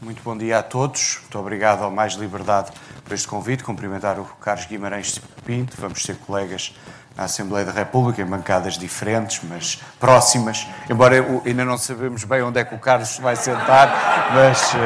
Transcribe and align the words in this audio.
muito 0.00 0.22
bom 0.22 0.36
dia 0.36 0.58
a 0.58 0.62
todos. 0.62 1.18
Muito 1.20 1.38
obrigado 1.38 1.82
ao 1.82 1.90
Mais 1.90 2.14
Liberdade 2.14 2.72
por 3.04 3.12
este 3.12 3.28
convite. 3.28 3.62
Cumprimentar 3.62 4.18
o 4.18 4.24
Carlos 4.40 4.64
Guimarães 4.64 5.20
Pinto. 5.44 5.76
Vamos 5.78 6.02
ser 6.02 6.16
colegas 6.16 6.74
na 7.14 7.24
Assembleia 7.24 7.66
da 7.66 7.72
República, 7.72 8.22
em 8.22 8.24
bancadas 8.24 8.78
diferentes, 8.78 9.40
mas 9.44 9.82
próximas. 9.98 10.66
Embora 10.88 11.16
eu, 11.16 11.42
ainda 11.44 11.66
não 11.66 11.76
sabemos 11.76 12.24
bem 12.24 12.40
onde 12.42 12.58
é 12.58 12.64
que 12.64 12.74
o 12.74 12.78
Carlos 12.78 13.18
vai 13.18 13.36
sentar, 13.36 14.32
mas. 14.34 14.72
Uh, 14.72 14.76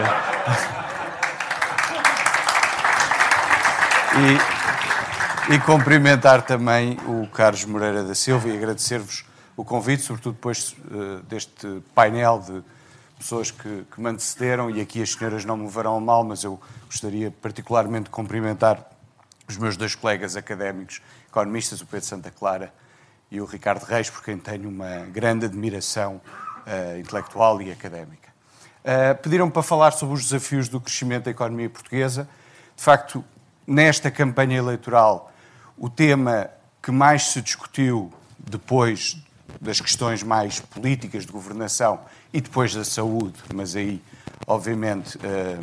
e, 5.48 5.54
e 5.54 5.58
cumprimentar 5.60 6.42
também 6.42 6.98
o 7.06 7.28
Carlos 7.28 7.64
Moreira 7.64 8.02
da 8.02 8.14
Silva 8.16 8.48
e 8.48 8.56
agradecer-vos 8.56 9.24
o 9.56 9.64
convite, 9.64 10.02
sobretudo 10.02 10.34
depois 10.34 10.74
uh, 10.90 11.22
deste 11.28 11.82
painel 11.94 12.40
de 12.40 12.73
pessoas 13.24 13.50
que, 13.50 13.86
que 13.90 14.00
me 14.02 14.10
antecederam, 14.10 14.70
e 14.70 14.82
aqui 14.82 15.00
as 15.00 15.12
senhoras 15.12 15.46
não 15.46 15.56
me 15.56 15.66
verão 15.66 15.98
mal, 15.98 16.22
mas 16.22 16.44
eu 16.44 16.60
gostaria 16.84 17.30
particularmente 17.30 18.04
de 18.04 18.10
cumprimentar 18.10 18.86
os 19.48 19.56
meus 19.56 19.78
dois 19.78 19.94
colegas 19.94 20.36
académicos, 20.36 21.00
economistas, 21.26 21.80
o 21.80 21.86
Pedro 21.86 22.06
Santa 22.06 22.30
Clara 22.30 22.70
e 23.30 23.40
o 23.40 23.46
Ricardo 23.46 23.82
Reis, 23.84 24.10
por 24.10 24.22
quem 24.22 24.36
tenho 24.36 24.68
uma 24.68 25.06
grande 25.06 25.46
admiração 25.46 26.20
uh, 26.66 27.00
intelectual 27.00 27.62
e 27.62 27.72
académica. 27.72 28.28
Uh, 28.84 29.16
Pediram-me 29.22 29.50
para 29.50 29.62
falar 29.62 29.92
sobre 29.92 30.14
os 30.16 30.24
desafios 30.24 30.68
do 30.68 30.78
crescimento 30.78 31.24
da 31.24 31.30
economia 31.30 31.70
portuguesa. 31.70 32.28
De 32.76 32.82
facto, 32.82 33.24
nesta 33.66 34.10
campanha 34.10 34.58
eleitoral, 34.58 35.32
o 35.78 35.88
tema 35.88 36.50
que 36.82 36.90
mais 36.90 37.28
se 37.28 37.40
discutiu 37.40 38.12
depois 38.38 39.16
das 39.60 39.80
questões 39.80 40.22
mais 40.22 40.60
políticas 40.60 41.24
de 41.26 41.32
governação 41.32 42.00
e 42.32 42.40
depois 42.40 42.74
da 42.74 42.84
saúde, 42.84 43.38
mas 43.54 43.76
aí, 43.76 44.02
obviamente, 44.46 45.18
eh, 45.22 45.58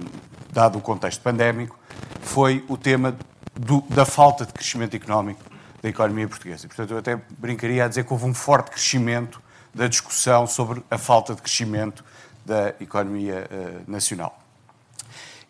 dado 0.52 0.78
o 0.78 0.82
contexto 0.82 1.22
pandémico, 1.22 1.78
foi 2.22 2.64
o 2.68 2.78
tema 2.78 3.16
do, 3.54 3.82
da 3.90 4.06
falta 4.06 4.46
de 4.46 4.54
crescimento 4.54 4.96
económico 4.96 5.42
da 5.82 5.90
economia 5.90 6.28
portuguesa. 6.28 6.68
Portanto, 6.68 6.92
eu 6.92 6.98
até 6.98 7.20
brincaria 7.38 7.86
a 7.86 7.88
dizer 7.88 8.06
que 8.06 8.14
houve 8.14 8.26
um 8.26 8.34
forte 8.34 8.72
crescimento 8.72 9.42
da 9.74 9.88
discussão 9.88 10.46
sobre 10.46 10.84
a 10.90 10.98
falta 10.98 11.34
de 11.34 11.42
crescimento 11.42 12.04
da 12.46 12.70
economia 12.80 13.48
uh, 13.50 13.92
nacional. 13.92 14.38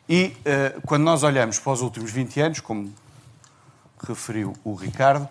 E 0.07 0.37
uh, 0.39 0.81
quando 0.85 1.03
nós 1.03 1.23
olhamos 1.23 1.59
para 1.59 1.71
os 1.73 1.81
últimos 1.81 2.11
20 2.11 2.39
anos, 2.39 2.59
como 2.59 2.93
referiu 4.07 4.53
o 4.63 4.73
Ricardo, 4.73 5.27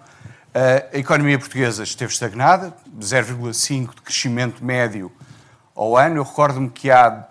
a 0.53 0.99
economia 0.99 1.39
portuguesa 1.39 1.85
esteve 1.85 2.13
estagnada, 2.13 2.75
0,5% 2.99 3.95
de 3.95 4.03
crescimento 4.03 4.65
médio 4.65 5.13
ao 5.75 5.97
ano. 5.97 6.17
Eu 6.17 6.25
recordo-me 6.25 6.69
que 6.69 6.91
há 6.91 7.29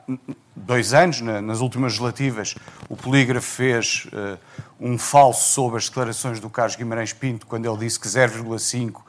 dois 0.55 0.93
anos, 0.93 1.19
nas 1.19 1.59
últimas 1.59 1.93
legislativas, 1.93 2.55
o 2.87 2.95
polígrafo 2.95 3.45
fez 3.45 4.07
uh, 4.13 4.37
um 4.79 4.97
falso 4.97 5.51
sobre 5.51 5.77
as 5.77 5.89
declarações 5.89 6.39
do 6.39 6.49
Carlos 6.49 6.77
Guimarães 6.77 7.11
Pinto, 7.11 7.45
quando 7.45 7.65
ele 7.65 7.77
disse 7.77 7.99
que 7.99 8.07
0,5 8.07 9.01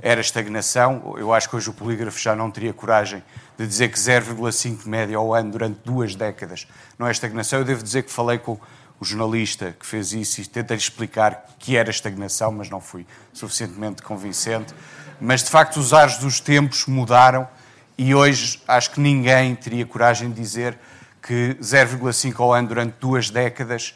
era 0.00 0.20
estagnação. 0.20 1.16
Eu 1.18 1.34
acho 1.34 1.48
que 1.48 1.56
hoje 1.56 1.68
o 1.68 1.72
polígrafo 1.72 2.18
já 2.20 2.36
não 2.36 2.52
teria 2.52 2.72
coragem 2.72 3.24
de 3.58 3.66
dizer 3.66 3.88
que 3.88 3.98
0,5 3.98 4.84
de 4.84 4.88
média 4.88 5.16
ao 5.16 5.34
ano 5.34 5.50
durante 5.50 5.80
duas 5.84 6.14
décadas 6.14 6.68
não 6.96 7.08
é 7.08 7.10
estagnação. 7.10 7.58
Eu 7.58 7.64
devo 7.64 7.82
dizer 7.82 8.04
que 8.04 8.12
falei 8.12 8.38
com 8.38 8.56
o 9.00 9.04
jornalista 9.04 9.74
que 9.78 9.86
fez 9.86 10.12
isso 10.12 10.40
e 10.40 10.46
tentei 10.46 10.76
explicar 10.76 11.46
que 11.58 11.76
era 11.76 11.90
estagnação, 11.90 12.50
mas 12.52 12.68
não 12.68 12.80
fui 12.80 13.06
suficientemente 13.32 14.02
convincente. 14.02 14.74
Mas 15.20 15.42
de 15.42 15.50
facto 15.50 15.78
os 15.78 15.92
ares 15.92 16.18
dos 16.18 16.40
tempos 16.40 16.86
mudaram 16.86 17.48
e 17.96 18.14
hoje 18.14 18.60
acho 18.66 18.90
que 18.92 19.00
ninguém 19.00 19.54
teria 19.54 19.84
coragem 19.84 20.30
de 20.30 20.40
dizer 20.40 20.78
que 21.22 21.56
0,5 21.60 22.40
ao 22.40 22.52
ano 22.52 22.68
durante 22.68 22.94
duas 23.00 23.30
décadas 23.30 23.94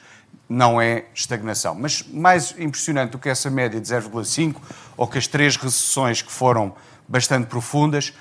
não 0.49 0.81
é 0.81 1.05
estagnação. 1.15 1.75
Mas 1.75 2.03
mais 2.03 2.55
impressionante 2.59 3.13
do 3.13 3.19
que 3.19 3.29
essa 3.29 3.49
média 3.49 3.81
de 3.81 3.89
0,5 3.89 4.57
ou 4.97 5.07
que 5.07 5.19
as 5.19 5.27
três 5.27 5.57
recessões 5.57 6.21
que 6.21 6.31
foram 6.31 6.75
bastante 7.09 7.47
profundas, 7.47 8.13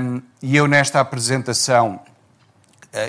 um, 0.00 0.20
e 0.42 0.56
eu 0.56 0.66
nesta 0.66 1.00
apresentação, 1.00 2.00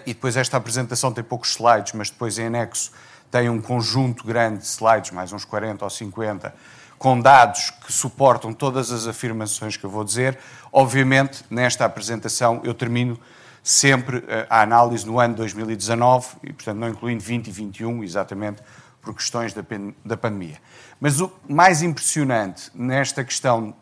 e 0.06 0.14
depois 0.14 0.36
esta 0.36 0.58
apresentação 0.58 1.12
tem 1.12 1.24
poucos 1.24 1.52
slides, 1.52 1.94
mas 1.94 2.10
depois 2.10 2.38
em 2.38 2.48
anexo 2.48 2.92
tem 3.32 3.50
um 3.50 3.62
conjunto 3.62 4.26
grande 4.26 4.60
de 4.60 4.66
slides, 4.66 5.12
mais 5.12 5.32
uns 5.34 5.46
40 5.46 5.84
ou 5.84 5.90
50, 5.90 6.54
com 6.98 7.20
dados 7.20 7.70
que 7.70 7.92
suportam 7.92 8.54
todas 8.54 8.92
as 8.92 9.08
afirmações 9.08 9.78
que 9.78 9.86
eu 9.86 9.90
vou 9.90 10.04
dizer. 10.04 10.38
Obviamente, 10.72 11.44
nesta 11.50 11.86
apresentação, 11.86 12.62
eu 12.64 12.74
termino 12.74 13.20
sempre 13.62 14.24
eh, 14.28 14.48
a 14.50 14.62
análise 14.62 15.06
no 15.06 15.20
ano 15.20 15.36
2019, 15.36 16.28
e, 16.44 16.54
portanto, 16.54 16.78
não 16.78 16.90
incluindo 16.90 17.22
20 17.22 17.48
e 17.48 17.52
21, 17.52 18.04
exatamente 18.04 18.64
por 19.02 19.14
questões 19.14 19.54
da, 19.54 19.64
da 20.04 20.18
pandemia. 20.18 20.58
Mas 21.00 21.22
o 21.22 21.32
mais 21.48 21.82
impressionante 21.82 22.72
nesta 22.74 23.24
questão, 23.24 23.76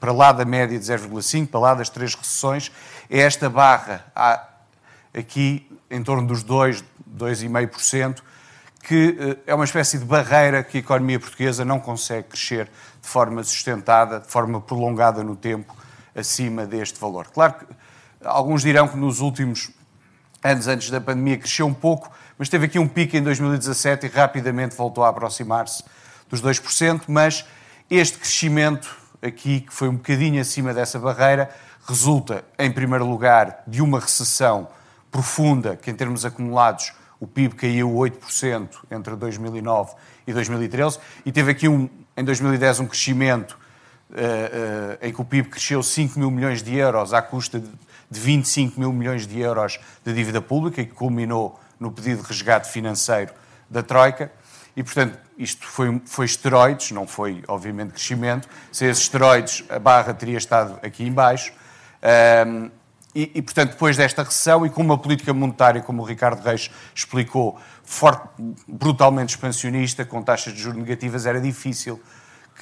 para 0.00 0.12
lá 0.12 0.32
da 0.32 0.44
média 0.44 0.78
de 0.78 0.84
0,5, 0.84 1.48
para 1.48 1.60
lá 1.60 1.74
das 1.74 1.88
três 1.88 2.14
recessões, 2.14 2.72
é 3.10 3.18
esta 3.18 3.50
barra 3.50 4.04
aqui 5.14 5.68
em 5.90 6.02
torno 6.02 6.26
dos 6.26 6.42
2, 6.42 6.84
2,5%, 7.16 8.22
que 8.82 9.16
eh, 9.18 9.38
é 9.46 9.54
uma 9.54 9.64
espécie 9.64 9.98
de 9.98 10.04
barreira 10.04 10.62
que 10.62 10.78
a 10.78 10.80
economia 10.80 11.20
portuguesa 11.20 11.64
não 11.64 11.78
consegue 11.78 12.28
crescer 12.28 12.70
de 13.00 13.08
forma 13.08 13.42
sustentada, 13.44 14.20
de 14.20 14.28
forma 14.28 14.60
prolongada 14.60 15.22
no 15.22 15.36
tempo, 15.36 15.76
acima 16.14 16.66
deste 16.66 16.98
valor. 16.98 17.28
Claro 17.28 17.54
que 17.54 17.66
alguns 18.24 18.62
dirão 18.62 18.88
que 18.88 18.96
nos 18.96 19.20
últimos 19.20 19.70
anos 20.42 20.66
antes 20.66 20.90
da 20.90 21.00
pandemia 21.00 21.38
cresceu 21.38 21.66
um 21.66 21.74
pouco, 21.74 22.10
mas 22.36 22.48
teve 22.48 22.66
aqui 22.66 22.78
um 22.78 22.88
pico 22.88 23.16
em 23.16 23.22
2017 23.22 24.06
e 24.06 24.08
rapidamente 24.08 24.74
voltou 24.74 25.04
a 25.04 25.08
aproximar-se 25.08 25.84
dos 26.28 26.42
2%, 26.42 27.02
mas 27.06 27.44
este 27.88 28.18
crescimento 28.18 28.96
aqui, 29.20 29.60
que 29.60 29.72
foi 29.72 29.88
um 29.88 29.94
bocadinho 29.94 30.40
acima 30.40 30.74
dessa 30.74 30.98
barreira, 30.98 31.50
resulta, 31.86 32.44
em 32.58 32.70
primeiro 32.70 33.06
lugar, 33.06 33.62
de 33.66 33.80
uma 33.80 34.00
recessão 34.00 34.68
profunda, 35.12 35.76
que 35.76 35.90
em 35.90 35.94
termos 35.94 36.24
acumulados 36.24 36.92
o 37.20 37.26
PIB 37.26 37.54
caiu 37.54 37.90
8% 37.90 38.68
entre 38.90 39.14
2009 39.14 39.94
e 40.26 40.32
2013 40.32 40.98
e 41.24 41.30
teve 41.30 41.52
aqui 41.52 41.68
um, 41.68 41.88
em 42.16 42.24
2010 42.24 42.80
um 42.80 42.86
crescimento 42.86 43.52
uh, 44.10 44.14
uh, 44.14 44.98
em 45.00 45.12
que 45.12 45.20
o 45.20 45.24
PIB 45.24 45.48
cresceu 45.50 45.82
5 45.82 46.18
mil 46.18 46.30
milhões 46.30 46.62
de 46.62 46.74
euros 46.74 47.14
à 47.14 47.22
custa 47.22 47.60
de, 47.60 47.68
de 48.10 48.18
25 48.18 48.80
mil 48.80 48.92
milhões 48.92 49.26
de 49.26 49.38
euros 49.38 49.78
de 50.04 50.12
dívida 50.12 50.40
pública 50.40 50.80
e 50.80 50.86
que 50.86 50.94
culminou 50.94 51.60
no 51.78 51.92
pedido 51.92 52.22
de 52.22 52.28
resgate 52.28 52.68
financeiro 52.70 53.32
da 53.70 53.82
Troika. 53.82 54.32
E, 54.74 54.82
portanto, 54.82 55.18
isto 55.36 55.66
foi, 55.66 56.00
foi 56.06 56.24
esteroides, 56.24 56.92
não 56.92 57.06
foi, 57.06 57.42
obviamente, 57.46 57.90
crescimento. 57.90 58.48
Se 58.70 58.86
esses 58.86 59.02
esteroides, 59.02 59.64
a 59.68 59.78
barra 59.78 60.14
teria 60.14 60.38
estado 60.38 60.78
aqui 60.82 61.04
em 61.04 61.12
baixo. 61.12 61.52
Um, 62.46 62.70
e, 63.14 63.30
e, 63.34 63.42
portanto, 63.42 63.72
depois 63.72 63.96
desta 63.96 64.22
recessão 64.22 64.64
e 64.64 64.70
com 64.70 64.80
uma 64.82 64.96
política 64.96 65.32
monetária, 65.34 65.82
como 65.82 66.02
o 66.02 66.04
Ricardo 66.04 66.42
Reis 66.42 66.70
explicou, 66.94 67.58
forte, 67.84 68.28
brutalmente 68.66 69.34
expansionista, 69.34 70.04
com 70.04 70.22
taxas 70.22 70.54
de 70.54 70.60
juros 70.60 70.78
negativas, 70.78 71.26
era 71.26 71.40
difícil 71.40 72.00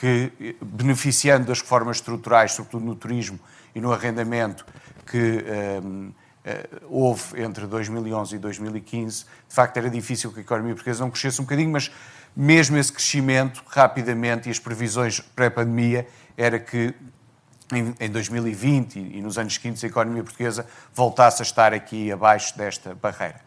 que, 0.00 0.56
beneficiando 0.60 1.46
das 1.46 1.60
reformas 1.60 1.98
estruturais, 1.98 2.52
sobretudo 2.52 2.84
no 2.84 2.96
turismo 2.96 3.38
e 3.74 3.80
no 3.80 3.92
arrendamento, 3.92 4.66
que 5.06 5.44
um, 5.84 6.12
eh, 6.44 6.68
houve 6.88 7.42
entre 7.42 7.66
2011 7.66 8.36
e 8.36 8.38
2015, 8.38 9.24
de 9.48 9.54
facto 9.54 9.76
era 9.76 9.90
difícil 9.90 10.32
que 10.32 10.38
a 10.38 10.42
economia 10.42 10.74
portuguesa 10.74 11.04
não 11.04 11.10
crescesse 11.10 11.40
um 11.40 11.44
bocadinho, 11.44 11.70
mas 11.70 11.90
mesmo 12.34 12.76
esse 12.76 12.92
crescimento, 12.92 13.62
rapidamente, 13.68 14.48
e 14.48 14.50
as 14.50 14.58
previsões 14.58 15.20
pré-pandemia, 15.20 16.06
era 16.36 16.58
que 16.58 16.94
em 17.72 18.10
2020 18.10 18.98
e 18.98 19.20
nos 19.20 19.38
anos 19.38 19.54
seguintes 19.54 19.82
a 19.84 19.86
economia 19.86 20.22
portuguesa 20.22 20.66
voltasse 20.94 21.42
a 21.42 21.44
estar 21.44 21.72
aqui 21.72 22.10
abaixo 22.10 22.56
desta 22.56 22.94
barreira. 22.94 23.41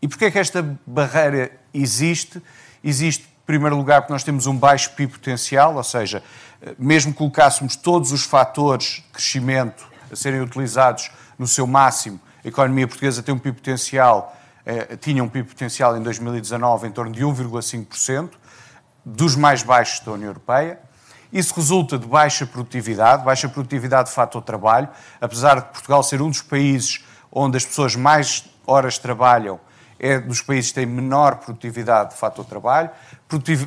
E 0.00 0.08
porquê 0.08 0.26
é 0.26 0.30
que 0.30 0.38
esta 0.38 0.78
barreira 0.86 1.50
existe? 1.72 2.42
Existe, 2.82 3.24
em 3.24 3.46
primeiro 3.46 3.76
lugar, 3.76 4.02
porque 4.02 4.12
nós 4.12 4.22
temos 4.22 4.46
um 4.46 4.56
baixo 4.56 4.92
PIB 4.92 5.12
potencial, 5.12 5.74
ou 5.74 5.84
seja, 5.84 6.22
mesmo 6.78 7.12
colocássemos 7.14 7.76
todos 7.76 8.12
os 8.12 8.24
fatores 8.24 8.86
de 8.86 9.02
crescimento 9.12 9.86
a 10.10 10.16
serem 10.16 10.40
utilizados 10.40 11.10
no 11.38 11.46
seu 11.46 11.66
máximo, 11.66 12.20
a 12.44 12.48
economia 12.48 12.86
portuguesa 12.86 13.22
tem 13.22 13.34
um 13.34 13.38
PIB 13.38 13.56
potencial, 13.56 14.36
eh, 14.64 14.96
tinha 14.96 15.22
um 15.22 15.28
PIB 15.28 15.48
potencial 15.48 15.96
em 15.96 16.02
2019 16.02 16.88
em 16.88 16.90
torno 16.90 17.12
de 17.12 17.24
1,5%, 17.24 18.30
dos 19.04 19.34
mais 19.34 19.62
baixos 19.62 20.00
da 20.00 20.12
União 20.12 20.28
Europeia. 20.28 20.78
Isso 21.32 21.54
resulta 21.54 21.98
de 21.98 22.06
baixa 22.06 22.46
produtividade, 22.46 23.24
baixa 23.24 23.48
produtividade 23.48 24.08
de 24.08 24.14
fato 24.14 24.38
ao 24.38 24.42
trabalho, 24.42 24.88
apesar 25.20 25.56
de 25.56 25.66
Portugal 25.66 26.02
ser 26.02 26.22
um 26.22 26.30
dos 26.30 26.42
países 26.42 27.04
onde 27.30 27.56
as 27.56 27.64
pessoas 27.64 27.94
mais 27.94 28.44
horas 28.66 28.98
trabalham, 28.98 29.60
é 29.98 30.18
dos 30.18 30.40
países 30.40 30.70
que 30.70 30.76
têm 30.76 30.86
menor 30.86 31.36
produtividade 31.36 32.10
de 32.10 32.16
fato 32.16 32.40
ao 32.40 32.44
trabalho, 32.44 32.90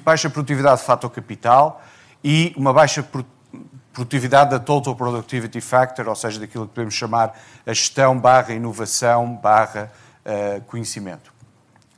baixa 0.03 0.29
produtividade 0.29 0.79
de 0.79 0.87
fato 0.87 1.03
ao 1.05 1.09
capital 1.09 1.81
e 2.23 2.53
uma 2.57 2.73
baixa 2.73 3.05
produtividade 3.93 4.51
da 4.51 4.59
Total 4.59 4.95
Productivity 4.95 5.59
Factor, 5.59 6.07
ou 6.07 6.15
seja, 6.15 6.39
daquilo 6.39 6.67
que 6.67 6.73
podemos 6.73 6.93
chamar 6.93 7.37
a 7.65 7.73
gestão 7.73 8.17
barra 8.17 8.53
inovação 8.53 9.35
barra 9.35 9.91
uh, 10.25 10.61
conhecimento. 10.61 11.33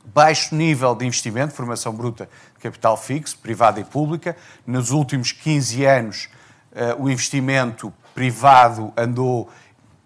Baixo 0.04 0.54
nível 0.54 0.94
de 0.94 1.06
investimento, 1.06 1.54
formação 1.54 1.92
bruta 1.94 2.28
capital 2.64 2.96
fixo, 2.96 3.38
privada 3.38 3.78
e 3.78 3.84
pública. 3.84 4.36
Nos 4.66 4.90
últimos 4.90 5.32
15 5.32 5.84
anos, 5.84 6.28
uh, 6.72 7.02
o 7.02 7.10
investimento 7.10 7.92
privado 8.14 8.92
andou 8.96 9.50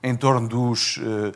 em 0.03 0.17
torno 0.17 0.49
dos 0.49 0.97
uh, 0.99 1.33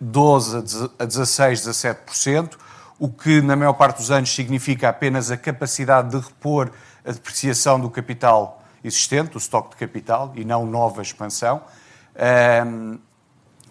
12 0.00 0.90
a 0.98 1.04
16, 1.04 1.60
17%, 1.60 2.56
o 2.98 3.08
que 3.08 3.40
na 3.40 3.54
maior 3.54 3.74
parte 3.74 3.98
dos 3.98 4.10
anos 4.10 4.34
significa 4.34 4.88
apenas 4.88 5.30
a 5.30 5.36
capacidade 5.36 6.10
de 6.10 6.16
repor 6.18 6.70
a 7.04 7.12
depreciação 7.12 7.78
do 7.78 7.88
capital 7.88 8.62
existente, 8.84 9.30
do 9.30 9.38
estoque 9.38 9.70
de 9.70 9.76
capital, 9.76 10.32
e 10.34 10.44
não 10.44 10.66
nova 10.66 11.00
expansão. 11.00 11.62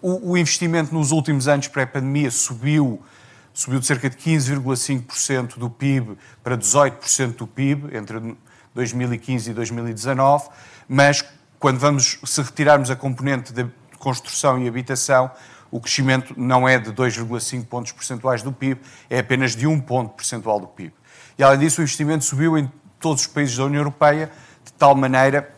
O, 0.02 0.32
o, 0.32 0.38
investimento 0.38 0.94
nos 0.94 1.12
últimos 1.12 1.46
anos 1.46 1.68
pré-pandemia 1.68 2.30
subiu, 2.30 3.02
subiu 3.52 3.80
de 3.80 3.86
cerca 3.86 4.08
de 4.08 4.16
15,5% 4.16 5.58
do 5.58 5.68
PIB 5.68 6.16
para 6.42 6.56
18% 6.56 7.36
do 7.36 7.46
PIB 7.46 7.96
entre 7.96 8.36
2015 8.74 9.50
e 9.50 9.54
2019, 9.54 10.48
mas 10.88 11.24
quando 11.58 11.78
vamos, 11.78 12.18
se 12.24 12.42
retirarmos 12.42 12.90
a 12.90 12.96
componente 12.96 13.52
de 13.52 13.66
construção 13.98 14.58
e 14.62 14.68
habitação, 14.68 15.30
o 15.70 15.80
crescimento 15.80 16.34
não 16.36 16.68
é 16.68 16.78
de 16.78 16.90
2,5 16.90 17.66
pontos 17.66 17.92
percentuais 17.92 18.42
do 18.42 18.52
PIB, 18.52 18.80
é 19.08 19.18
apenas 19.18 19.54
de 19.54 19.66
1 19.66 19.80
ponto 19.80 20.14
percentual 20.14 20.58
do 20.58 20.66
PIB. 20.66 20.92
E 21.38 21.42
além 21.42 21.60
disso, 21.60 21.80
o 21.80 21.84
investimento 21.84 22.24
subiu 22.24 22.56
em 22.56 22.70
todos 22.98 23.22
os 23.22 23.26
países 23.26 23.56
da 23.56 23.64
União 23.64 23.80
Europeia, 23.80 24.30
de 24.64 24.72
tal 24.72 24.94
maneira 24.94 25.54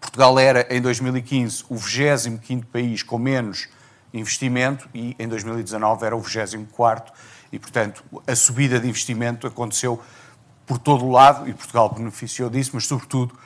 Portugal 0.00 0.38
era, 0.38 0.66
em 0.74 0.80
2015, 0.80 1.64
o 1.68 1.76
25 1.76 2.66
país 2.66 3.02
com 3.02 3.18
menos 3.18 3.68
investimento 4.12 4.88
e, 4.94 5.14
em 5.18 5.28
2019, 5.28 6.06
era 6.06 6.16
o 6.16 6.20
24 6.20 7.12
e, 7.52 7.58
portanto, 7.58 8.04
a 8.26 8.36
subida 8.36 8.78
de 8.78 8.88
investimento 8.88 9.46
aconteceu 9.46 10.00
por 10.66 10.78
todo 10.78 11.04
o 11.04 11.10
lado 11.10 11.48
e 11.48 11.52
Portugal 11.52 11.88
beneficiou 11.88 12.48
disso, 12.48 12.70
mas, 12.74 12.86
sobretudo, 12.86 13.36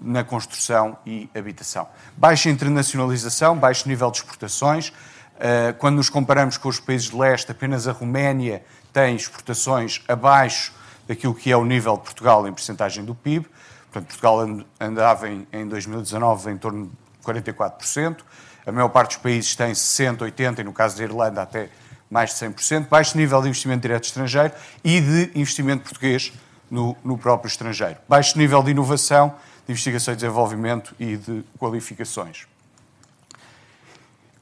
na 0.00 0.22
construção 0.24 0.98
e 1.06 1.30
habitação. 1.34 1.88
Baixa 2.16 2.50
internacionalização, 2.50 3.56
baixo 3.56 3.88
nível 3.88 4.10
de 4.10 4.18
exportações. 4.18 4.92
Eh, 5.38 5.74
quando 5.78 5.96
nos 5.96 6.10
comparamos 6.10 6.58
com 6.58 6.68
os 6.68 6.78
países 6.78 7.10
de 7.10 7.16
leste, 7.16 7.50
apenas 7.50 7.88
a 7.88 7.92
Roménia 7.92 8.64
tem 8.92 9.16
exportações 9.16 10.02
abaixo 10.06 10.72
daquilo 11.06 11.34
que 11.34 11.50
é 11.50 11.56
o 11.56 11.64
nível 11.64 11.96
de 11.96 12.02
Portugal 12.02 12.46
em 12.46 12.52
percentagem 12.52 13.04
do 13.04 13.14
PIB. 13.14 13.46
Portanto, 13.90 14.08
Portugal 14.08 14.64
andava 14.80 15.28
em, 15.28 15.46
em 15.52 15.66
2019 15.66 16.50
em 16.50 16.58
torno 16.58 16.86
de 16.86 17.24
44%. 17.24 18.18
A 18.66 18.72
maior 18.72 18.88
parte 18.88 19.14
dos 19.14 19.18
países 19.18 19.54
tem 19.54 19.72
60%, 19.72 20.18
80% 20.18 20.58
e 20.58 20.64
no 20.64 20.72
caso 20.72 20.96
da 20.96 21.04
Irlanda 21.04 21.42
até 21.42 21.68
mais 22.10 22.30
de 22.30 22.36
100%. 22.36 22.88
Baixo 22.88 23.16
nível 23.16 23.42
de 23.42 23.48
investimento 23.48 23.82
direto 23.82 24.04
estrangeiro 24.04 24.52
e 24.82 25.00
de 25.00 25.30
investimento 25.34 25.82
português 25.84 26.32
no, 26.70 26.96
no 27.04 27.18
próprio 27.18 27.48
estrangeiro. 27.48 27.96
Baixo 28.08 28.38
nível 28.38 28.62
de 28.62 28.70
inovação, 28.70 29.34
de 29.66 29.72
investigação 29.72 30.14
e 30.14 30.16
desenvolvimento 30.16 30.94
e 30.98 31.16
de 31.16 31.44
qualificações. 31.58 32.46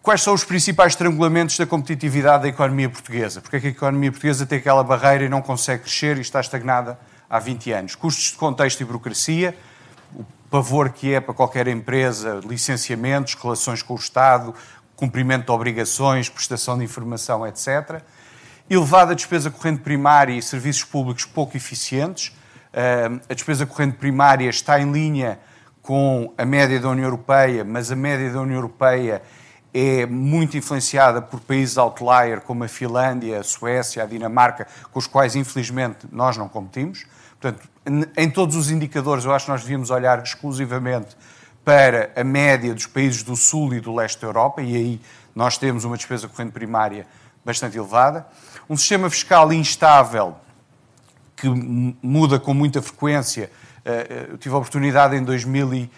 Quais 0.02 0.20
são 0.20 0.34
os 0.34 0.42
principais 0.42 0.94
estrangulamentos 0.94 1.56
da 1.56 1.64
competitividade 1.64 2.42
da 2.42 2.48
economia 2.48 2.88
portuguesa? 2.88 3.40
Porque 3.40 3.56
é 3.56 3.60
que 3.60 3.66
a 3.68 3.70
economia 3.70 4.10
portuguesa 4.10 4.44
tem 4.44 4.58
aquela 4.58 4.82
barreira 4.82 5.24
e 5.24 5.28
não 5.28 5.40
consegue 5.40 5.84
crescer 5.84 6.18
e 6.18 6.20
está 6.20 6.40
estagnada 6.40 6.98
há 7.30 7.38
20 7.38 7.70
anos? 7.70 7.94
Custos 7.94 8.32
de 8.32 8.34
contexto 8.34 8.80
e 8.80 8.84
burocracia, 8.84 9.56
pavor 10.52 10.90
que 10.90 11.14
é 11.14 11.18
para 11.18 11.32
qualquer 11.32 11.66
empresa, 11.66 12.38
licenciamentos, 12.46 13.32
relações 13.32 13.82
com 13.82 13.94
o 13.94 13.96
Estado, 13.96 14.54
cumprimento 14.94 15.46
de 15.46 15.50
obrigações, 15.50 16.28
prestação 16.28 16.76
de 16.76 16.84
informação, 16.84 17.46
etc. 17.46 18.02
Elevada 18.68 19.14
despesa 19.14 19.50
corrente 19.50 19.80
primária 19.80 20.34
e 20.34 20.42
serviços 20.42 20.84
públicos 20.84 21.24
pouco 21.24 21.56
eficientes. 21.56 22.36
A 23.30 23.32
despesa 23.32 23.64
corrente 23.64 23.96
primária 23.96 24.50
está 24.50 24.78
em 24.78 24.92
linha 24.92 25.40
com 25.80 26.34
a 26.36 26.44
média 26.44 26.78
da 26.78 26.90
União 26.90 27.06
Europeia, 27.06 27.64
mas 27.64 27.90
a 27.90 27.96
média 27.96 28.30
da 28.30 28.42
União 28.42 28.56
Europeia 28.56 29.22
é 29.72 30.04
muito 30.04 30.54
influenciada 30.58 31.22
por 31.22 31.40
países 31.40 31.78
outlier 31.78 32.42
como 32.42 32.62
a 32.62 32.68
Finlândia, 32.68 33.40
a 33.40 33.42
Suécia, 33.42 34.02
a 34.02 34.06
Dinamarca, 34.06 34.66
com 34.92 34.98
os 34.98 35.06
quais 35.06 35.34
infelizmente 35.34 36.06
nós 36.12 36.36
não 36.36 36.46
competimos. 36.46 37.06
Portanto, 37.40 37.71
em 38.16 38.30
todos 38.30 38.56
os 38.56 38.70
indicadores, 38.70 39.24
eu 39.24 39.32
acho 39.32 39.46
que 39.46 39.50
nós 39.50 39.62
devíamos 39.62 39.90
olhar 39.90 40.22
exclusivamente 40.22 41.16
para 41.64 42.12
a 42.16 42.24
média 42.24 42.74
dos 42.74 42.86
países 42.86 43.22
do 43.22 43.36
Sul 43.36 43.74
e 43.74 43.80
do 43.80 43.94
Leste 43.94 44.20
da 44.20 44.28
Europa, 44.28 44.62
e 44.62 44.76
aí 44.76 45.00
nós 45.34 45.58
temos 45.58 45.84
uma 45.84 45.96
despesa 45.96 46.28
corrente 46.28 46.52
primária 46.52 47.06
bastante 47.44 47.76
elevada. 47.76 48.26
Um 48.68 48.76
sistema 48.76 49.10
fiscal 49.10 49.52
instável 49.52 50.36
que 51.36 51.48
muda 51.48 52.38
com 52.38 52.54
muita 52.54 52.80
frequência. 52.80 53.50
Eh, 53.84 54.06
eh, 54.08 54.26
eu 54.30 54.38
tive 54.38 54.54
a 54.54 54.58
oportunidade 54.58 55.16
em 55.16 55.24
2000 55.24 55.88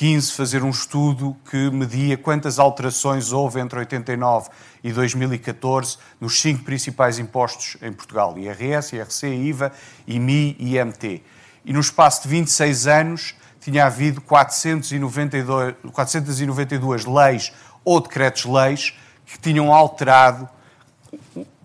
15 0.00 0.32
fazer 0.32 0.62
um 0.62 0.70
estudo 0.70 1.36
que 1.50 1.70
media 1.70 2.16
quantas 2.16 2.58
alterações 2.58 3.32
houve 3.32 3.60
entre 3.60 3.80
89 3.80 4.48
e 4.82 4.90
2014 4.92 5.98
nos 6.18 6.40
cinco 6.40 6.64
principais 6.64 7.18
impostos 7.18 7.76
em 7.82 7.92
Portugal: 7.92 8.34
IRS, 8.38 8.96
IRC, 8.96 9.26
IVA, 9.26 9.70
IMI 10.06 10.56
e 10.58 10.78
IMT. 10.78 11.22
E 11.66 11.72
no 11.74 11.80
espaço 11.80 12.22
de 12.22 12.28
26 12.30 12.86
anos 12.86 13.34
tinha 13.60 13.84
havido 13.84 14.22
492, 14.22 15.74
492 15.92 17.04
leis 17.04 17.52
ou 17.84 18.00
decretos-leis 18.00 18.94
que 19.26 19.38
tinham 19.38 19.70
alterado 19.70 20.48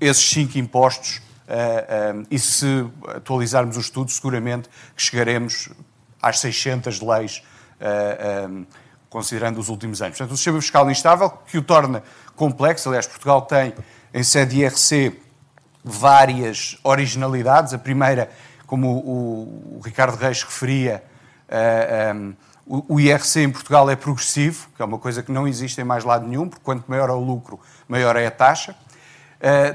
esses 0.02 0.30
cinco 0.30 0.58
impostos. 0.58 1.22
Uh, 1.48 2.28
e 2.30 2.38
se 2.38 2.86
atualizarmos 3.16 3.78
o 3.78 3.80
estudo, 3.80 4.12
seguramente 4.12 4.68
que 4.94 5.02
chegaremos 5.02 5.70
às 6.22 6.40
600 6.40 7.00
leis 7.00 7.42
considerando 9.16 9.60
os 9.60 9.70
últimos 9.70 10.02
anos. 10.02 10.18
Portanto, 10.18 10.34
um 10.34 10.36
sistema 10.36 10.62
fiscal 10.62 10.92
instável 10.92 11.30
que 11.30 11.58
o 11.58 11.62
torna 11.62 12.04
complexo. 12.36 12.90
Aliás, 12.90 13.08
Portugal 13.08 13.42
tem, 13.44 13.74
em 14.14 14.24
sede 14.24 14.60
IRC, 14.60 15.22
várias 15.82 16.78
originalidades. 16.84 17.74
A 17.74 17.78
primeira, 17.78 18.30
como 18.68 18.90
o, 18.90 19.82
Ricardo 19.84 20.18
Reis 20.18 20.44
referia, 20.44 21.02
eh, 21.48 22.14
o 22.66 23.00
IRC 23.00 23.42
em 23.42 23.52
Portugal 23.52 23.90
é 23.90 23.96
progressivo, 23.96 24.68
que 24.76 24.82
é 24.82 24.86
uma 24.86 24.98
coisa 24.98 25.24
que 25.24 25.32
não 25.32 25.48
existe 25.48 25.80
em 25.80 25.84
mais 25.84 26.04
lado 26.04 26.28
nenhum, 26.28 26.50
porque 26.50 26.64
quanto 26.64 26.84
maior 26.88 27.10
é 27.10 27.14
o 27.14 27.20
lucro, 27.20 27.60
maior 27.88 28.16
é 28.16 28.26
a 28.26 28.32
taxa. 28.32 28.76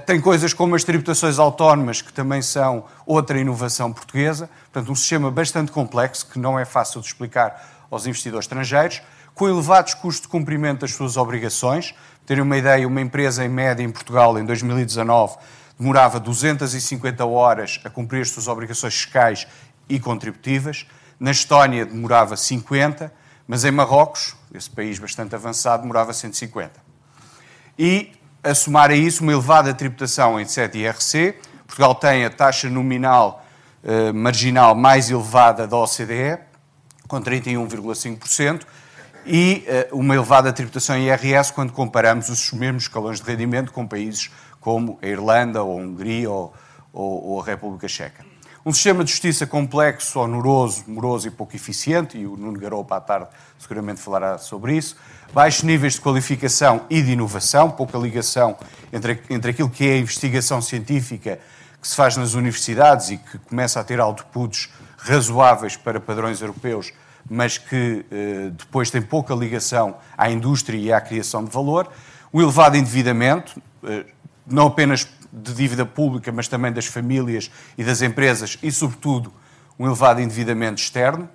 tem 0.05 0.21
coisas 0.21 0.53
como 0.53 0.75
as 0.75 0.83
tributações 0.83 1.39
autónomas, 1.39 2.03
que 2.03 2.13
também 2.13 2.43
são 2.43 2.85
outra 3.07 3.39
inovação 3.39 3.93
portuguesa. 3.93 4.51
Portanto, 4.73 4.91
um 4.91 4.95
sistema 4.97 5.31
bastante 5.31 5.71
complexo, 5.71 6.27
que 6.27 6.39
não 6.39 6.59
é 6.59 6.65
fácil 6.65 7.01
de 7.01 7.07
explicar 7.07 7.80
aos 7.91 8.07
investidores 8.07 8.45
estrangeiros, 8.45 9.03
com 9.35 9.49
elevados 9.49 9.95
custos 9.95 10.23
de 10.23 10.29
cumprimento 10.29 10.81
das 10.81 10.93
suas 10.93 11.17
obrigações. 11.17 11.95
Terem 12.25 12.43
uma 12.43 12.57
ideia, 12.57 12.87
uma 12.87 13.01
empresa 13.01 13.45
em 13.45 13.49
média 13.49 13.83
em 13.83 13.91
Portugal, 13.91 14.39
em 14.39 14.45
2019, 14.45 15.37
demorava 15.79 16.21
250 16.21 17.25
horas 17.25 17.81
a 17.85 17.91
cumprir 17.91 18.23
as 18.23 18.31
suas 18.31 18.47
obrigações 18.49 18.95
fiscais 18.95 19.47
e 19.89 19.99
contributivas. 19.99 20.87
Na 21.19 21.31
Estónia 21.31 21.85
demorava 21.85 22.37
50, 22.37 23.13
mas 23.49 23.65
em 23.65 23.71
Marrocos, 23.71 24.37
esse 24.55 24.71
país 24.71 24.99
bastante 24.99 25.35
avançado, 25.35 25.83
demorava 25.83 26.13
150. 26.13 26.73
E, 27.79 28.13
a 28.45 28.55
somar 28.55 28.91
a 28.91 28.95
isso, 28.95 29.23
uma 29.23 29.33
elevada 29.33 29.73
tributação 29.75 30.39
em 30.39 30.45
sede 30.45 30.79
IRC. 30.79 31.35
Portugal 31.67 31.95
tem 31.95 32.25
a 32.25 32.31
taxa 32.31 32.69
nominal 32.69 33.45
eh, 33.83 34.13
marginal 34.13 34.75
mais 34.75 35.11
elevada 35.11 35.67
da 35.67 35.77
OCDE, 35.77 36.39
com 37.11 37.21
31,5%, 37.21 38.63
e 39.27 39.67
uh, 39.93 39.99
uma 39.99 40.15
elevada 40.15 40.53
tributação 40.53 40.97
em 40.97 41.09
IRS 41.09 41.53
quando 41.53 41.73
comparamos 41.73 42.29
os 42.29 42.53
mesmos 42.53 42.85
escalões 42.85 43.21
de 43.21 43.29
rendimento 43.29 43.73
com 43.73 43.87
países 43.87 44.31
como 44.61 44.97
a 45.03 45.07
Irlanda, 45.07 45.63
ou 45.63 45.79
a 45.79 45.83
Hungria, 45.83 46.31
ou, 46.31 46.55
ou, 46.93 47.25
ou 47.25 47.41
a 47.41 47.45
República 47.45 47.89
Checa. 47.89 48.25
Um 48.65 48.73
sistema 48.73 49.03
de 49.03 49.11
justiça 49.11 49.47
complexo, 49.47 50.21
onoroso, 50.21 50.85
moroso 50.87 51.27
e 51.27 51.31
pouco 51.31 51.57
eficiente, 51.57 52.17
e 52.17 52.27
o 52.27 52.37
Nuno 52.37 52.59
Garoupa 52.59 52.97
à 52.97 53.01
tarde 53.01 53.29
seguramente 53.59 54.01
falará 54.01 54.39
sobre 54.39 54.77
isso. 54.77 54.97
Baixos 55.33 55.65
níveis 55.65 55.95
de 55.95 56.01
qualificação 56.01 56.83
e 56.89 57.03
de 57.03 57.13
inovação, 57.13 57.71
pouca 57.71 57.99
ligação 57.99 58.57
entre, 58.93 59.21
entre 59.31 59.51
aquilo 59.51 59.71
que 59.71 59.89
é 59.89 59.95
a 59.95 59.99
investigação 59.99 60.63
científica 60.63 61.41
que 61.81 61.89
se 61.89 61.97
faz 61.97 62.17
nas 62.17 62.35
universidades 62.35 63.11
e 63.11 63.17
que 63.17 63.39
começa 63.39 63.81
a 63.81 63.85
ter 63.85 64.01
outputs 64.01 64.69
razoáveis 64.99 65.77
para 65.77 65.99
padrões 65.99 66.41
europeus, 66.41 66.93
mas 67.29 67.57
que 67.57 68.05
eh, 68.11 68.51
depois 68.53 68.91
tem 68.91 69.01
pouca 69.01 69.35
ligação 69.35 69.97
à 70.17 70.31
indústria 70.31 70.79
e 70.79 70.93
à 70.93 71.01
criação 71.01 71.45
de 71.45 71.51
valor. 71.51 71.91
O 72.33 72.41
elevado 72.41 72.77
endividamento, 72.77 73.61
eh, 73.85 74.05
não 74.47 74.67
apenas 74.67 75.09
de 75.33 75.55
dívida 75.55 75.87
pública, 75.87 76.31
mas 76.33 76.49
também 76.49 76.73
das 76.73 76.87
famílias 76.87 77.51
e 77.79 77.85
das 77.85 78.03
empresas, 78.03 78.59
e, 78.63 78.71
sobretudo, 78.71 79.33
um 79.79 79.87
elevado 79.87 80.21
endividamento 80.21 80.83
externo. 80.83 81.29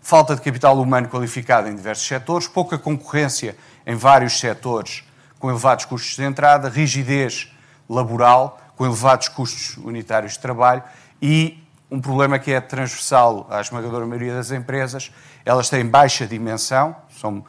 Falta 0.00 0.34
de 0.34 0.40
capital 0.40 0.80
humano 0.80 1.08
qualificado 1.08 1.68
em 1.68 1.76
diversos 1.76 2.06
setores, 2.06 2.48
pouca 2.48 2.76
concorrência 2.76 3.56
em 3.86 3.94
vários 3.94 4.38
setores 4.40 5.04
com 5.38 5.50
elevados 5.50 5.84
custos 5.84 6.16
de 6.16 6.22
entrada, 6.22 6.68
rigidez 6.68 7.52
laboral, 7.88 8.60
com 8.82 8.86
elevados 8.86 9.28
custos 9.28 9.76
unitários 9.76 10.32
de 10.32 10.40
trabalho 10.40 10.82
e 11.20 11.62
um 11.88 12.00
problema 12.00 12.36
que 12.36 12.50
é 12.50 12.60
transversal 12.60 13.46
à 13.48 13.60
esmagadora 13.60 14.04
maioria 14.04 14.34
das 14.34 14.50
empresas. 14.50 15.12
Elas 15.44 15.70
têm 15.70 15.86
baixa 15.86 16.26
dimensão, 16.26 16.96
são 17.20 17.44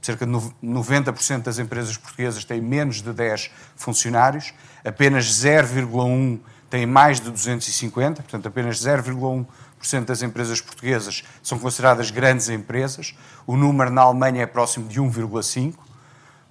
cerca 0.00 0.24
de 0.24 0.32
90% 0.32 1.42
das 1.42 1.58
empresas 1.58 1.98
portuguesas 1.98 2.42
têm 2.42 2.62
menos 2.62 3.02
de 3.02 3.12
10 3.12 3.50
funcionários, 3.76 4.54
apenas 4.82 5.26
0,1 5.26 6.38
têm 6.70 6.86
mais 6.86 7.20
de 7.20 7.30
250, 7.30 8.22
portanto, 8.22 8.48
apenas 8.48 8.82
0,1% 8.82 10.04
das 10.06 10.22
empresas 10.22 10.58
portuguesas 10.62 11.22
são 11.42 11.58
consideradas 11.58 12.10
grandes 12.10 12.48
empresas. 12.48 13.14
O 13.46 13.58
número 13.58 13.90
na 13.90 14.00
Alemanha 14.00 14.42
é 14.42 14.46
próximo 14.46 14.88
de 14.88 14.98
1,5. 14.98 15.74